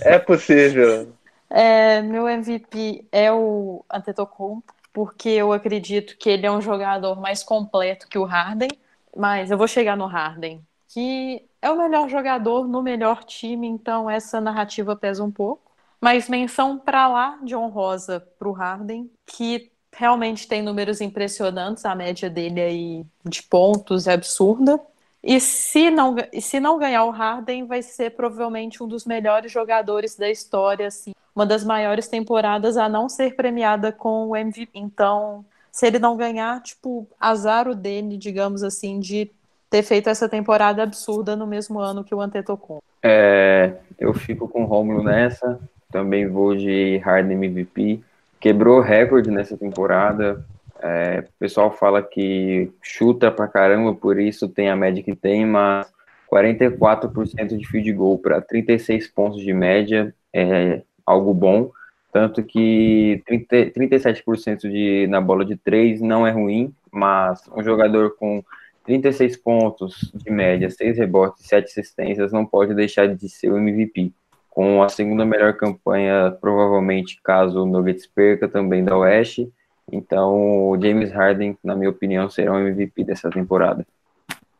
[0.00, 1.12] é possível.
[1.50, 7.42] É, meu MVP é o Antetokounmpo, porque eu acredito que ele é um jogador mais
[7.42, 8.70] completo que o Harden,
[9.14, 14.08] mas eu vou chegar no Harden, que é o melhor jogador no melhor time, então
[14.08, 15.70] essa narrativa pesa um pouco.
[16.00, 21.94] Mas menção para lá de honrosa para o Harden, que realmente tem números impressionantes, a
[21.94, 24.80] média dele aí de pontos é absurda.
[25.22, 30.16] E se não, se não ganhar o Harden, vai ser provavelmente um dos melhores jogadores
[30.16, 34.70] da história, assim, uma das maiores temporadas a não ser premiada com o MVP.
[34.72, 39.30] Então, se ele não ganhar, tipo, azar o dele, digamos assim, de
[39.68, 42.82] ter feito essa temporada absurda no mesmo ano que o Antetokounmpo.
[43.02, 45.60] É, eu fico com o Romulo nessa,
[45.92, 48.02] também vou de Harden MVP.
[48.40, 50.44] Quebrou recorde nessa temporada.
[50.82, 55.44] É, o pessoal fala que chuta pra caramba, por isso tem a média que tem,
[55.44, 55.92] mas
[56.32, 61.70] 44% de field goal para 36 pontos de média é algo bom.
[62.12, 68.16] Tanto que 30, 37% de, na bola de 3 não é ruim, mas um jogador
[68.16, 68.42] com
[68.84, 74.12] 36 pontos de média, 6 rebotes, 7 assistências não pode deixar de ser o MVP.
[74.50, 79.48] Com a segunda melhor campanha, provavelmente, caso o Nuggets perca também da Oeste.
[79.90, 83.86] Então, o James Harden, na minha opinião, será o MVP dessa temporada.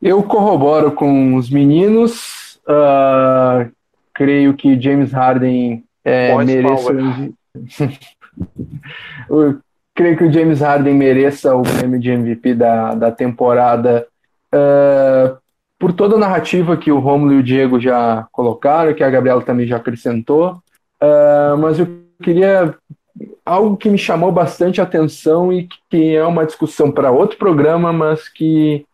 [0.01, 2.59] Eu corroboro com os meninos.
[2.67, 3.71] Uh,
[4.15, 6.93] creio que James Harden é, mereça.
[9.29, 9.59] Eu
[9.95, 14.07] creio que o James Harden mereça o prêmio de MVP da, da temporada
[14.55, 15.37] uh,
[15.81, 19.41] por toda a narrativa que o Romulo e o Diego já colocaram, que a Gabriela
[19.41, 20.63] também já acrescentou.
[21.03, 21.89] Uh, mas eu
[22.23, 22.75] queria
[23.47, 28.29] algo que me chamou bastante atenção e que é uma discussão para outro programa, mas
[28.29, 28.85] que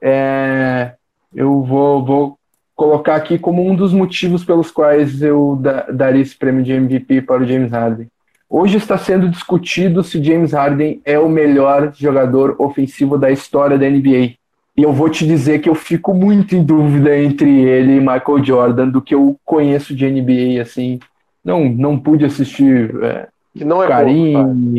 [0.00, 0.92] é,
[1.34, 2.38] eu vou, vou
[2.76, 7.22] colocar aqui como um dos motivos pelos quais eu da, daria esse prêmio de MVP
[7.22, 8.06] para o James Harden.
[8.48, 13.90] Hoje está sendo discutido se James Harden é o melhor jogador ofensivo da história da
[13.90, 14.37] NBA.
[14.78, 18.44] E eu vou te dizer que eu fico muito em dúvida entre ele e Michael
[18.44, 21.00] Jordan do que eu conheço de NBA, assim.
[21.44, 24.34] Não, não pude assistir é, que não é Karim,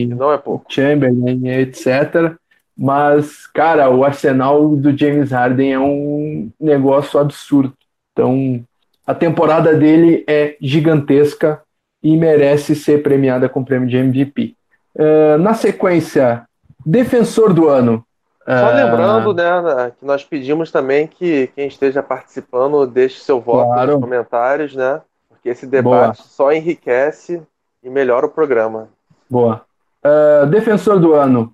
[0.07, 0.65] não é pouco.
[0.69, 2.33] Chamberlain, etc.
[2.77, 7.73] Mas, cara, o arsenal do James Harden é um negócio absurdo.
[8.13, 8.63] Então,
[9.05, 11.61] a temporada dele é gigantesca
[12.01, 14.55] e merece ser premiada com o prêmio de MVP.
[14.95, 16.45] Uh, eh, na sequência,
[16.85, 18.05] defensor do ano.
[18.49, 23.67] Só uh, lembrando, né, que nós pedimos também que quem esteja participando deixe seu voto
[23.67, 23.91] claro.
[23.91, 25.01] nos comentários, né?
[25.29, 26.27] Porque esse debate Boa.
[26.27, 27.41] só enriquece
[27.83, 28.89] e melhora o programa.
[29.29, 29.61] Boa.
[30.03, 31.53] Uh, defensor do ano.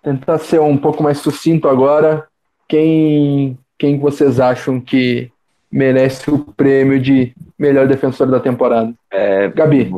[0.00, 2.26] Tentar ser um pouco mais sucinto agora.
[2.68, 5.32] Quem, quem vocês acham que
[5.70, 8.94] merece o prêmio de melhor defensor da temporada?
[9.10, 9.92] É, Gabi.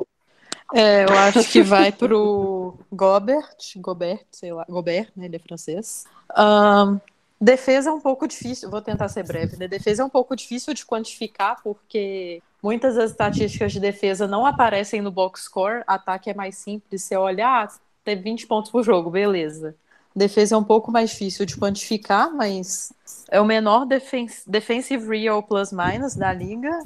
[0.72, 5.26] É, eu acho que vai pro Gobert, Gobert, sei lá, Gobert, né?
[5.26, 6.04] Ele é francês.
[6.36, 6.98] Um,
[7.40, 9.68] defesa é um pouco difícil, vou tentar ser breve, né?
[9.68, 15.02] Defesa é um pouco difícil de quantificar, porque Muitas das estatísticas de defesa não aparecem
[15.02, 15.84] no box score.
[15.86, 17.02] Ataque é mais simples.
[17.02, 17.68] Você olha, ah,
[18.02, 19.74] teve 20 pontos por jogo, beleza.
[20.16, 22.90] Defesa é um pouco mais difícil de quantificar, mas
[23.30, 26.82] é o menor defens defensive real plus minus da liga.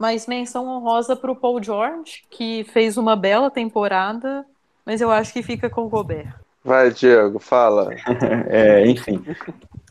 [0.00, 4.44] Mas menção honrosa para o Paul George, que fez uma bela temporada,
[4.84, 6.34] mas eu acho que fica com o Gobert.
[6.64, 7.94] Vai, Diego, fala.
[8.48, 9.22] é, enfim,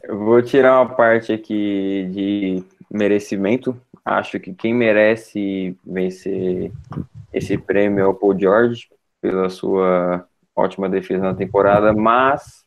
[0.04, 3.80] eu vou tirar uma parte aqui de merecimento
[4.10, 6.72] Acho que quem merece vencer
[7.32, 8.90] esse prêmio é o Paul George,
[9.22, 12.66] pela sua ótima defesa na temporada, mas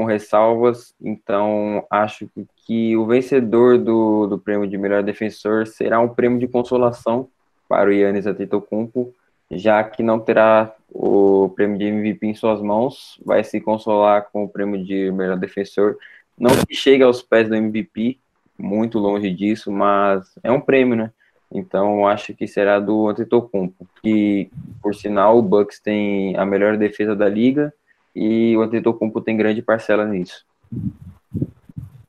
[0.00, 0.94] com ressalvas.
[0.98, 2.26] Então, acho
[2.64, 7.28] que o vencedor do, do prêmio de melhor defensor será um prêmio de consolação
[7.68, 9.12] para o Yannis Antetokounmpo,
[9.50, 14.44] já que não terá o prêmio de MVP em suas mãos, vai se consolar com
[14.44, 15.98] o prêmio de melhor defensor.
[16.38, 18.18] Não que chegue aos pés do MVP,
[18.58, 21.12] muito longe disso, mas é um prêmio, né?
[21.52, 27.14] Então acho que será do Antetokounmpo, que por sinal o Bucks tem a melhor defesa
[27.14, 27.70] da liga
[28.14, 30.44] e o Antetokounmpo tem grande parcela nisso.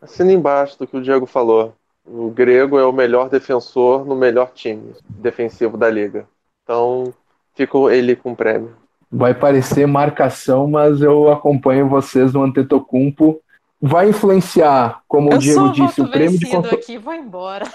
[0.01, 1.73] Assina embaixo do que o Diego falou.
[2.05, 6.27] O grego é o melhor defensor no melhor time defensivo da liga.
[6.63, 7.13] Então,
[7.53, 8.75] fico ele com o prêmio.
[9.11, 13.41] Vai parecer marcação, mas eu acompanho vocês no Antetokounmpo
[13.81, 16.77] vai influenciar, como eu o Diego disse, o prêmio de consolação.
[16.77, 17.65] aqui, vou embora.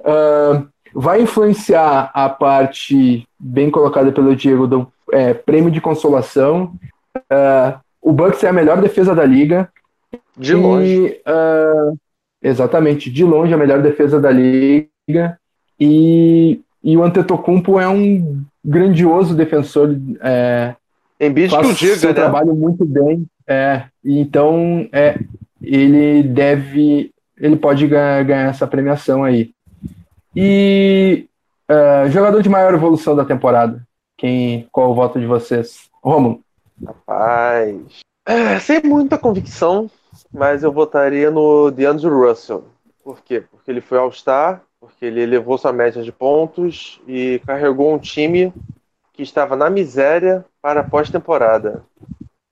[0.00, 6.74] uh, vai influenciar a parte bem colocada pelo Diego do é, prêmio de consolação.
[7.16, 9.68] Uh, o Bucks é a melhor defesa da liga.
[10.36, 11.20] De e, longe.
[11.26, 11.96] Uh,
[12.42, 15.38] exatamente, de longe a melhor defesa da liga.
[15.78, 19.96] E, e o Antetokounmpo é um grandioso defensor.
[20.20, 20.74] É,
[21.20, 22.14] em que o diga, seu né?
[22.14, 23.26] trabalho muito bem.
[23.46, 25.18] É, então é,
[25.62, 29.52] ele deve, ele pode ganhar, ganhar essa premiação aí.
[30.34, 31.26] E
[31.70, 33.80] uh, jogador de maior evolução da temporada,
[34.16, 35.90] quem, qual o voto de vocês?
[36.02, 36.40] Romulo.
[36.84, 39.90] Rapaz, é, sem muita convicção,
[40.32, 42.64] mas eu votaria no DeAndre Russell.
[43.02, 43.44] Por quê?
[43.50, 48.52] Porque ele foi All-Star, porque ele elevou sua média de pontos e carregou um time
[49.12, 51.84] que estava na miséria para a pós-temporada.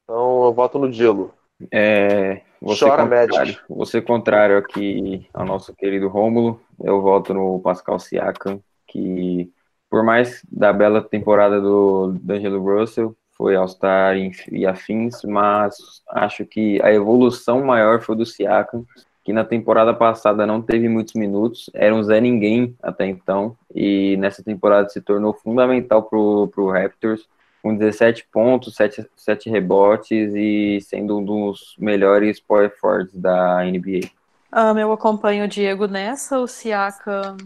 [0.04, 1.32] Então eu voto no Dilo.
[1.70, 3.60] É, Você Chora, contrário, Magic.
[3.68, 9.50] você contrário aqui ao nosso querido Rômulo, eu voto no Pascal Siakam, que
[9.92, 15.76] por mais da bela temporada do D'Angelo Russell, foi All-Star e e afins, mas
[16.08, 18.86] acho que a evolução maior foi do Siakam,
[19.22, 24.16] que na temporada passada não teve muitos minutos, era um Zé Ninguém até então, e
[24.16, 27.28] nessa temporada se tornou fundamental pro, pro Raptors,
[27.62, 34.08] com 17 pontos, 7, 7 rebotes e sendo um dos melhores power forwards da NBA.
[34.50, 37.36] Ah, eu acompanho o Diego nessa, o Siaka.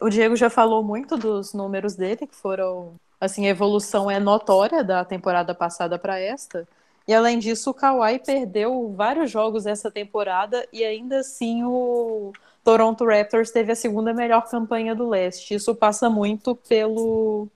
[0.00, 2.94] O Diego já falou muito dos números dele, que foram.
[3.20, 6.66] Assim, a evolução é notória da temporada passada para esta.
[7.06, 12.32] E além disso, o Kawhi perdeu vários jogos essa temporada e ainda assim o
[12.62, 15.54] Toronto Raptors teve a segunda melhor campanha do leste.
[15.54, 17.46] Isso passa muito pelo,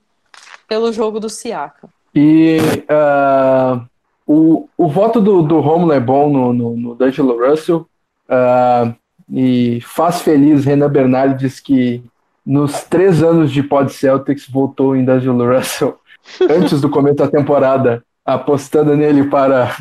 [0.66, 1.88] pelo jogo do Siaka.
[2.14, 2.58] E
[2.88, 3.84] ah,
[4.26, 7.86] o, o voto do, do Romulo é bom no, no, no D'Angelo Russell.
[8.28, 8.94] ah,
[9.30, 12.02] e faz feliz Renan Bernardes que
[12.48, 15.98] nos três anos de Pod Celtics votou em D'Angelo Russell
[16.48, 19.76] antes do começo da temporada, apostando nele para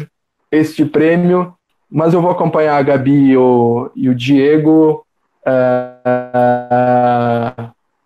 [0.51, 1.53] este prêmio.
[1.89, 5.05] Mas eu vou acompanhar a Gabi e o, e o Diego.
[5.45, 5.93] Ah,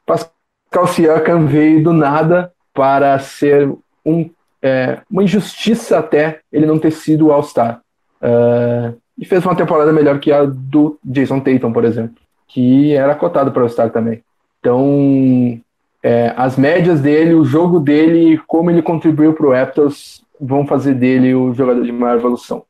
[0.06, 3.68] Pascal Siakam veio do nada para ser
[4.06, 4.30] um,
[4.62, 7.82] é, uma injustiça até ele não ter sido o All-Star.
[8.22, 13.16] Ah, e fez uma temporada melhor que a do Jason Tatum, por exemplo, que era
[13.16, 14.22] cotado para All-Star também.
[14.62, 15.60] Então,
[16.04, 20.94] é, as médias dele, o jogo dele, como ele contribuiu para o Raptors, vão fazer
[20.94, 22.64] dele o jogador de maior evolução.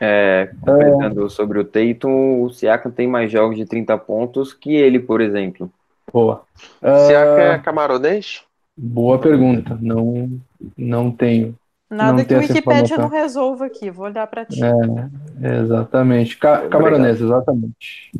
[0.00, 4.98] É, comentando sobre o Tatum, o Siakam tem mais jogos de 30 pontos que ele,
[4.98, 5.70] por exemplo.
[6.12, 6.42] Boa.
[6.80, 8.42] Siakam Ah, é camaronês?
[8.76, 9.76] boa pergunta.
[9.80, 10.30] Não,
[10.76, 11.54] não tenho.
[11.90, 13.90] Nada Não que o Wikipedia não resolva aqui.
[13.90, 14.60] Vou olhar para ti.
[14.62, 16.36] É, exatamente.
[16.38, 18.10] Ca Camaronês, exatamente.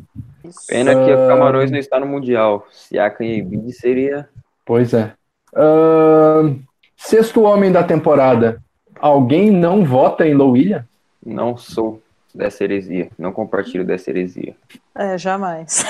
[0.45, 0.67] Isso.
[0.69, 2.67] Pena que o Camarões não está no Mundial.
[2.71, 4.29] Siakam e Embiid seria
[4.65, 5.13] Pois é.
[5.55, 6.57] Ahn,
[6.97, 8.61] sexto homem da temporada.
[8.99, 10.85] Alguém não vota em Williams?
[11.25, 12.01] Não sou
[12.35, 13.09] dessa heresia.
[13.19, 14.55] Não compartilho dessa heresia.
[14.95, 15.85] É, jamais.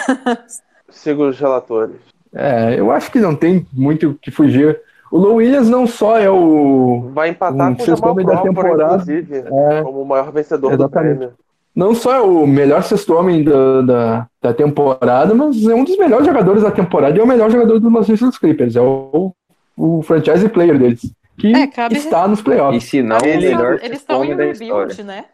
[0.90, 1.96] Sigo os relatores.
[2.34, 4.80] É, eu acho que não tem muito o que fugir.
[5.10, 7.10] O Low Williams não só é o.
[7.12, 8.94] Vai empatar Um com o sexto Jamal homem da Crawford, temporada.
[8.94, 11.14] inclusive, é, como o maior vencedor Exatamente.
[11.14, 11.34] do prêmio.
[11.74, 15.96] Não só é o melhor sexto homem da, da, da temporada, mas é um dos
[15.98, 18.76] melhores jogadores da temporada e é o melhor jogador do Los Angeles Clippers.
[18.76, 19.32] É o,
[19.76, 21.00] o franchise player deles.
[21.36, 22.84] Que É, cabe- está nos E playoffs.
[22.84, 25.24] se não, Ele- melhor eles estão em rebuild, né?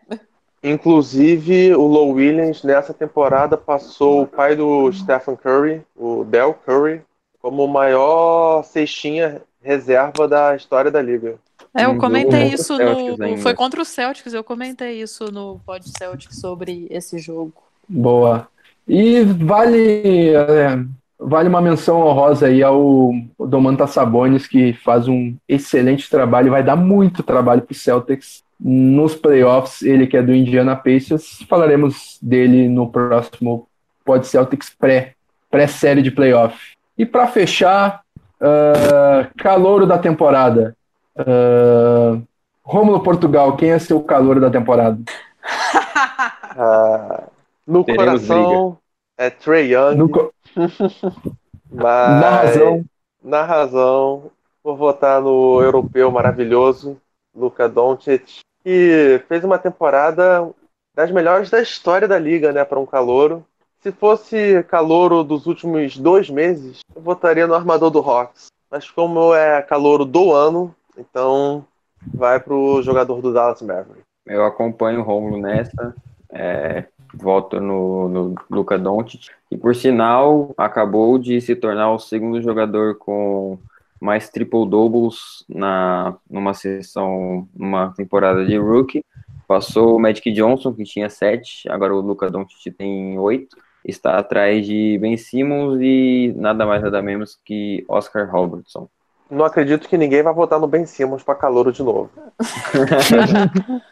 [0.63, 7.01] Inclusive, o Low Williams, nessa temporada, passou o pai do Stephen Curry, o Del Curry,
[7.41, 11.37] como o maior cestinha reserva da história da liga.
[11.75, 13.25] É, eu Um comentei jogo isso no.
[13.25, 13.37] ainda.
[13.39, 17.53] Foi contra o Celtics, eu comentei isso no Pod Celtics sobre esse jogo.
[17.89, 18.49] Boa.
[18.89, 20.79] E vale, é,
[21.19, 26.63] vale uma menção honrosa aí ao Domantas Sabonis, que faz um excelente trabalho e vai
[26.63, 29.83] dar muito trabalho para o Celtics nos playoffs.
[29.83, 31.45] Ele que é do Indiana Pacers.
[31.49, 33.69] Falaremos dele no próximo
[34.05, 35.15] Pod Celtics pré,
[35.49, 36.59] pré-série de playoff.
[36.99, 38.03] E para fechar,
[38.41, 40.77] ah, calouro da temporada.
[41.17, 42.19] Ah,
[42.63, 44.99] Rômulo Portugal, quem é seu calouro da temporada?
[46.53, 47.29] Ah,
[47.67, 48.79] no Teremos coração
[49.17, 50.33] é Trey Young, No co-
[51.71, 52.85] mas na razão,
[53.23, 54.31] na razão,
[54.63, 57.01] vou votar no europeu maravilhoso,
[57.35, 60.51] Luka Doncic, que fez uma temporada
[60.95, 63.45] das melhores da história da liga, né, para um calouro.
[63.83, 68.49] Se fosse calouro dos últimos dois meses, eu votaria no armador do Hawks.
[68.71, 71.65] Mas como é calouro do ano, então
[72.13, 74.03] vai pro jogador do Dallas Mavericks.
[74.27, 75.95] Eu acompanho o Romulo nessa.
[76.31, 79.29] É, voto no, no Luka Doncic.
[79.51, 83.59] E por sinal, acabou de se tornar o segundo jogador com
[84.01, 89.05] mais triple doubles na numa sessão, numa temporada de rookie.
[89.49, 93.57] Passou o Magic Johnson, que tinha sete, agora o Luka Doncic tem oito.
[93.85, 98.89] Está atrás de Ben Simmons e nada mais nada menos que Oscar Robertson.
[99.31, 102.11] Não acredito que ninguém vai votar no Ben Simmons para calouro de novo.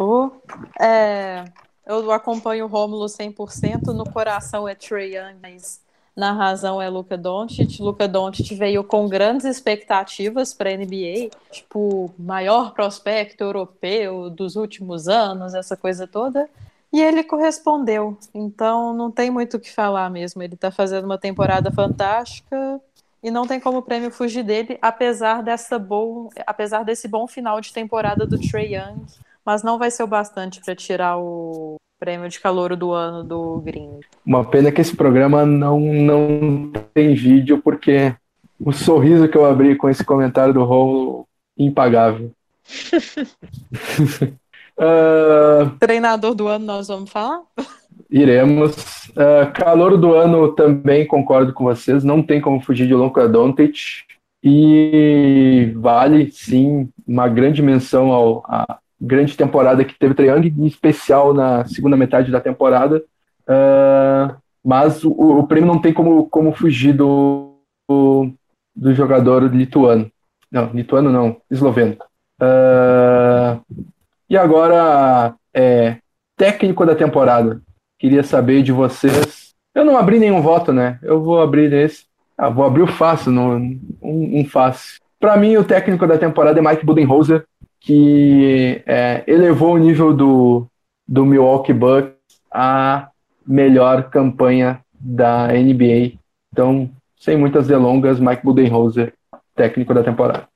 [0.00, 0.30] Oh,
[0.80, 1.44] é,
[1.86, 5.82] eu acompanho o Rômulo 100%, no coração é Trey Young, mas
[6.16, 7.80] na razão é Luka Doncic.
[7.80, 15.08] Luka Doncic veio com grandes expectativas para a NBA, tipo, maior prospecto europeu dos últimos
[15.08, 16.48] anos, essa coisa toda.
[16.92, 18.18] E ele correspondeu.
[18.34, 20.42] Então não tem muito o que falar mesmo.
[20.42, 22.80] Ele está fazendo uma temporada fantástica
[23.22, 27.60] e não tem como o prêmio fugir dele, apesar dessa bom, apesar desse bom final
[27.60, 29.04] de temporada do Trey Young,
[29.44, 33.60] mas não vai ser o bastante para tirar o prêmio de calor do ano do
[33.60, 34.00] Green.
[34.24, 38.14] Uma pena que esse programa não, não tem vídeo, porque
[38.60, 41.26] o sorriso que eu abri com esse comentário do Rolo,
[41.56, 42.30] impagável.
[44.78, 47.42] uh, Treinador do ano, nós vamos falar?
[48.10, 49.08] Iremos.
[49.10, 52.02] Uh, calor do ano também concordo com vocês.
[52.04, 54.06] Não tem como fugir de Luka Doncic.
[54.42, 60.66] E vale, sim, uma grande menção ao, à grande temporada que teve o Triang, em
[60.66, 63.02] especial na segunda metade da temporada.
[63.42, 67.54] Uh, mas o, o, prêmio não tem como, como fugir do,
[67.88, 68.30] do,
[68.74, 70.10] do jogador lituano.
[70.50, 71.96] Não, lituano não, esloveno.
[72.40, 73.60] Uh,
[74.28, 75.96] e agora, é,
[76.36, 77.60] técnico da temporada.
[77.98, 79.54] Queria saber de vocês.
[79.74, 80.98] Eu não abri nenhum voto, né?
[81.02, 82.04] Eu vou abrir esse.
[82.36, 85.00] Ah, vou abrir o fácil, no, um, um fácil.
[85.18, 87.44] Para mim, o técnico da temporada é Mike Budenholzer,
[87.80, 90.66] que é, elevou o nível do,
[91.06, 92.12] do Milwaukee Bucks
[92.52, 93.08] à
[93.44, 96.18] melhor campanha da NBA.
[96.52, 99.12] Então, sem muitas delongas, Mike Budenholzer,
[99.56, 100.46] técnico da temporada.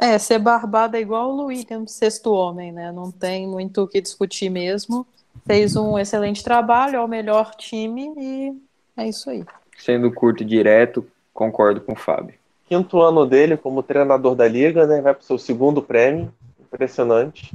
[0.00, 2.90] É, ser barbado é igual o Williams, sexto homem, né?
[2.90, 5.06] Não tem muito o que discutir mesmo.
[5.46, 8.52] Fez um excelente trabalho, é o melhor time e
[8.96, 9.44] é isso aí.
[9.78, 12.34] Sendo curto e direto, concordo com o Fábio.
[12.68, 15.00] Quinto ano dele como treinador da liga, né?
[15.00, 16.32] Vai para o seu segundo prêmio.
[16.60, 17.52] Impressionante.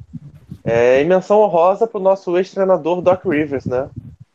[0.63, 3.89] É, e menção honrosa para o nosso ex-treinador Doc Rivers, né?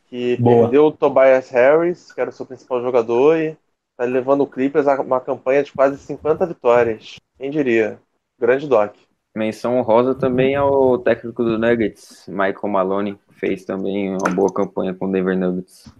[0.09, 0.63] Que Boa.
[0.63, 3.57] perdeu o Tobias Harris, que era o seu principal jogador, e
[3.91, 7.17] está levando o Clippers a uma campanha de quase 50 vitórias.
[7.37, 7.99] Quem diria?
[8.39, 8.95] Grande Doc.
[9.35, 15.07] Menção honrosa também ao técnico do Nuggets, Michael Maloney, fez também uma boa campanha com
[15.07, 15.93] o Denver Nuggets.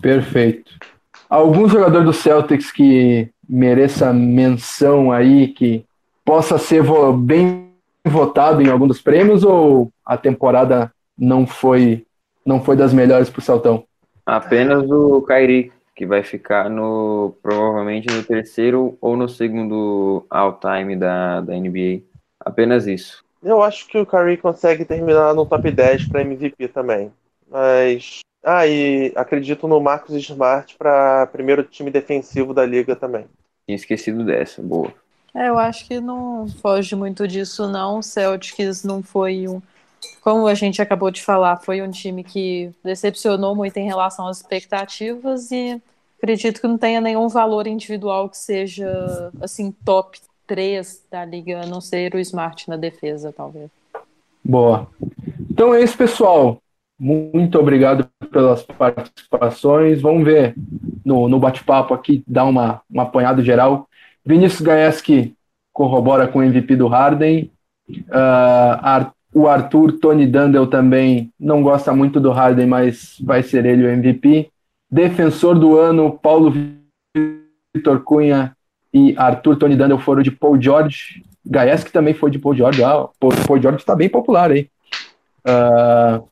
[0.00, 0.72] Perfeito.
[1.28, 5.84] Algum jogador do Celtics que mereça menção aí, que
[6.24, 6.82] possa ser
[7.18, 7.68] bem
[8.06, 12.06] votado em algum dos prêmios ou a temporada não foi
[12.44, 13.84] não foi das melhores para o Celtão?
[14.24, 21.40] Apenas o Kyrie, que vai ficar no provavelmente no terceiro ou no segundo all-time da,
[21.40, 22.02] da NBA.
[22.38, 23.24] Apenas isso.
[23.42, 27.10] Eu acho que o Curry consegue terminar no top 10 para MVP também.
[27.50, 28.20] Mas.
[28.44, 33.26] Ah, e acredito no Marcos Smart para primeiro time defensivo da liga também.
[33.66, 34.92] Tinha esquecido dessa, boa.
[35.34, 37.98] É, eu acho que não foge muito disso, não.
[37.98, 39.60] O Celtics não foi um.
[40.20, 44.38] Como a gente acabou de falar, foi um time que decepcionou muito em relação às
[44.38, 45.80] expectativas e
[46.18, 51.66] acredito que não tenha nenhum valor individual que seja assim top 3 da liga, a
[51.66, 53.70] não ser o Smart na defesa, talvez.
[54.44, 54.88] Boa.
[55.50, 56.60] Então é isso, pessoal.
[56.98, 60.00] Muito obrigado pelas participações.
[60.00, 60.54] Vamos ver
[61.04, 63.88] no, no bate-papo aqui, dar uma, uma apanhada geral.
[64.24, 65.36] Vinícius Gaeski
[65.72, 67.50] corrobora com o MVP do Harden.
[67.88, 68.74] Uh,
[69.34, 73.90] o Arthur Tony Dandel também não gosta muito do Harden, mas vai ser ele o
[73.90, 74.50] MVP.
[74.90, 76.52] Defensor do ano, Paulo
[77.74, 78.56] Vitor Cunha
[78.92, 81.22] e Arthur Tony Dandel foram de Paul George.
[81.44, 82.82] Gaeski também foi de Paul George.
[82.82, 84.68] Ah, Paul, Paul George está bem popular aí.
[85.46, 86.26] Uh,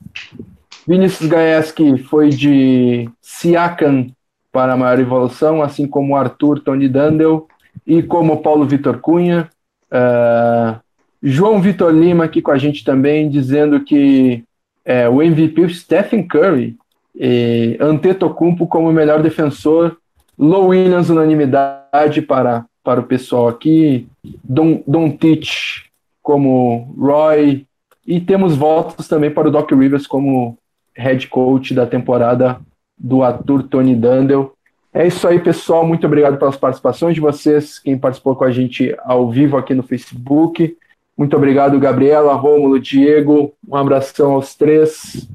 [0.87, 4.09] Vinicius Gaeski foi de Siakam
[4.51, 7.47] para a maior evolução, assim como Arthur Tony Dandel
[7.87, 9.51] e como Paulo Vitor Cunha.
[9.91, 10.81] Uh,
[11.29, 14.45] João Vitor Lima aqui com a gente também, dizendo que
[14.85, 16.77] é, o MVP o Stephen Curry
[17.17, 19.97] e Antetokounmpo como melhor defensor,
[20.39, 24.07] Low Williams unanimidade para, para o pessoal aqui,
[24.45, 25.87] Don, Don Teach
[26.23, 27.67] como Roy,
[28.07, 30.57] e temos votos também para o Doc Rivers como
[30.95, 32.61] head coach da temporada
[32.97, 34.53] do Arthur Tony Dandel.
[34.95, 35.85] É isso aí, pessoal.
[35.85, 39.83] Muito obrigado pelas participações de vocês, quem participou com a gente ao vivo aqui no
[39.83, 40.77] Facebook.
[41.17, 43.55] Muito obrigado, Gabriela, Rômulo, Diego.
[43.67, 45.27] Um abração aos três.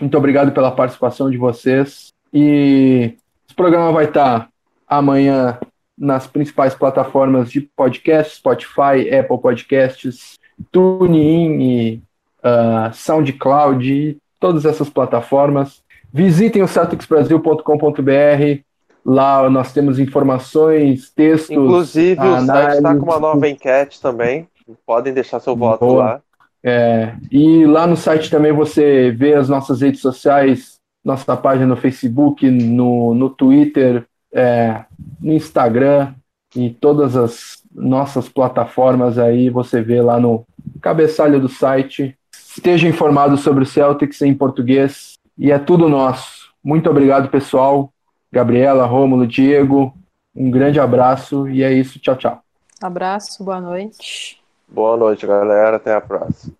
[0.00, 2.12] Muito obrigado pela participação de vocês.
[2.32, 3.14] E
[3.46, 4.48] esse programa vai estar
[4.88, 5.58] amanhã
[5.96, 10.38] nas principais plataformas de podcast, Spotify, Apple Podcasts,
[10.72, 12.02] TuneIn e
[12.42, 15.82] uh, SoundCloud e todas essas plataformas.
[16.12, 18.62] Visitem o celticsbrasil.com.br.
[19.04, 21.50] Lá nós temos informações, textos.
[21.50, 24.48] Inclusive, o site está com uma nova enquete também.
[24.86, 26.04] Podem deixar seu voto Boa.
[26.04, 26.22] lá.
[26.62, 31.76] É, e lá no site também você vê as nossas redes sociais, nossa página no
[31.76, 34.84] Facebook, no, no Twitter, é,
[35.20, 36.14] no Instagram
[36.54, 40.44] e todas as nossas plataformas aí você vê lá no
[40.80, 42.16] cabeçalho do site.
[42.32, 46.50] Esteja informado sobre o Celtics em português e é tudo nosso.
[46.62, 47.90] Muito obrigado, pessoal.
[48.32, 49.94] Gabriela, Rômulo, Diego,
[50.34, 51.98] um grande abraço e é isso.
[51.98, 52.42] Tchau, tchau.
[52.80, 54.39] Abraço, boa noite.
[54.72, 55.76] Boa noite, galera.
[55.76, 56.54] Até a próxima.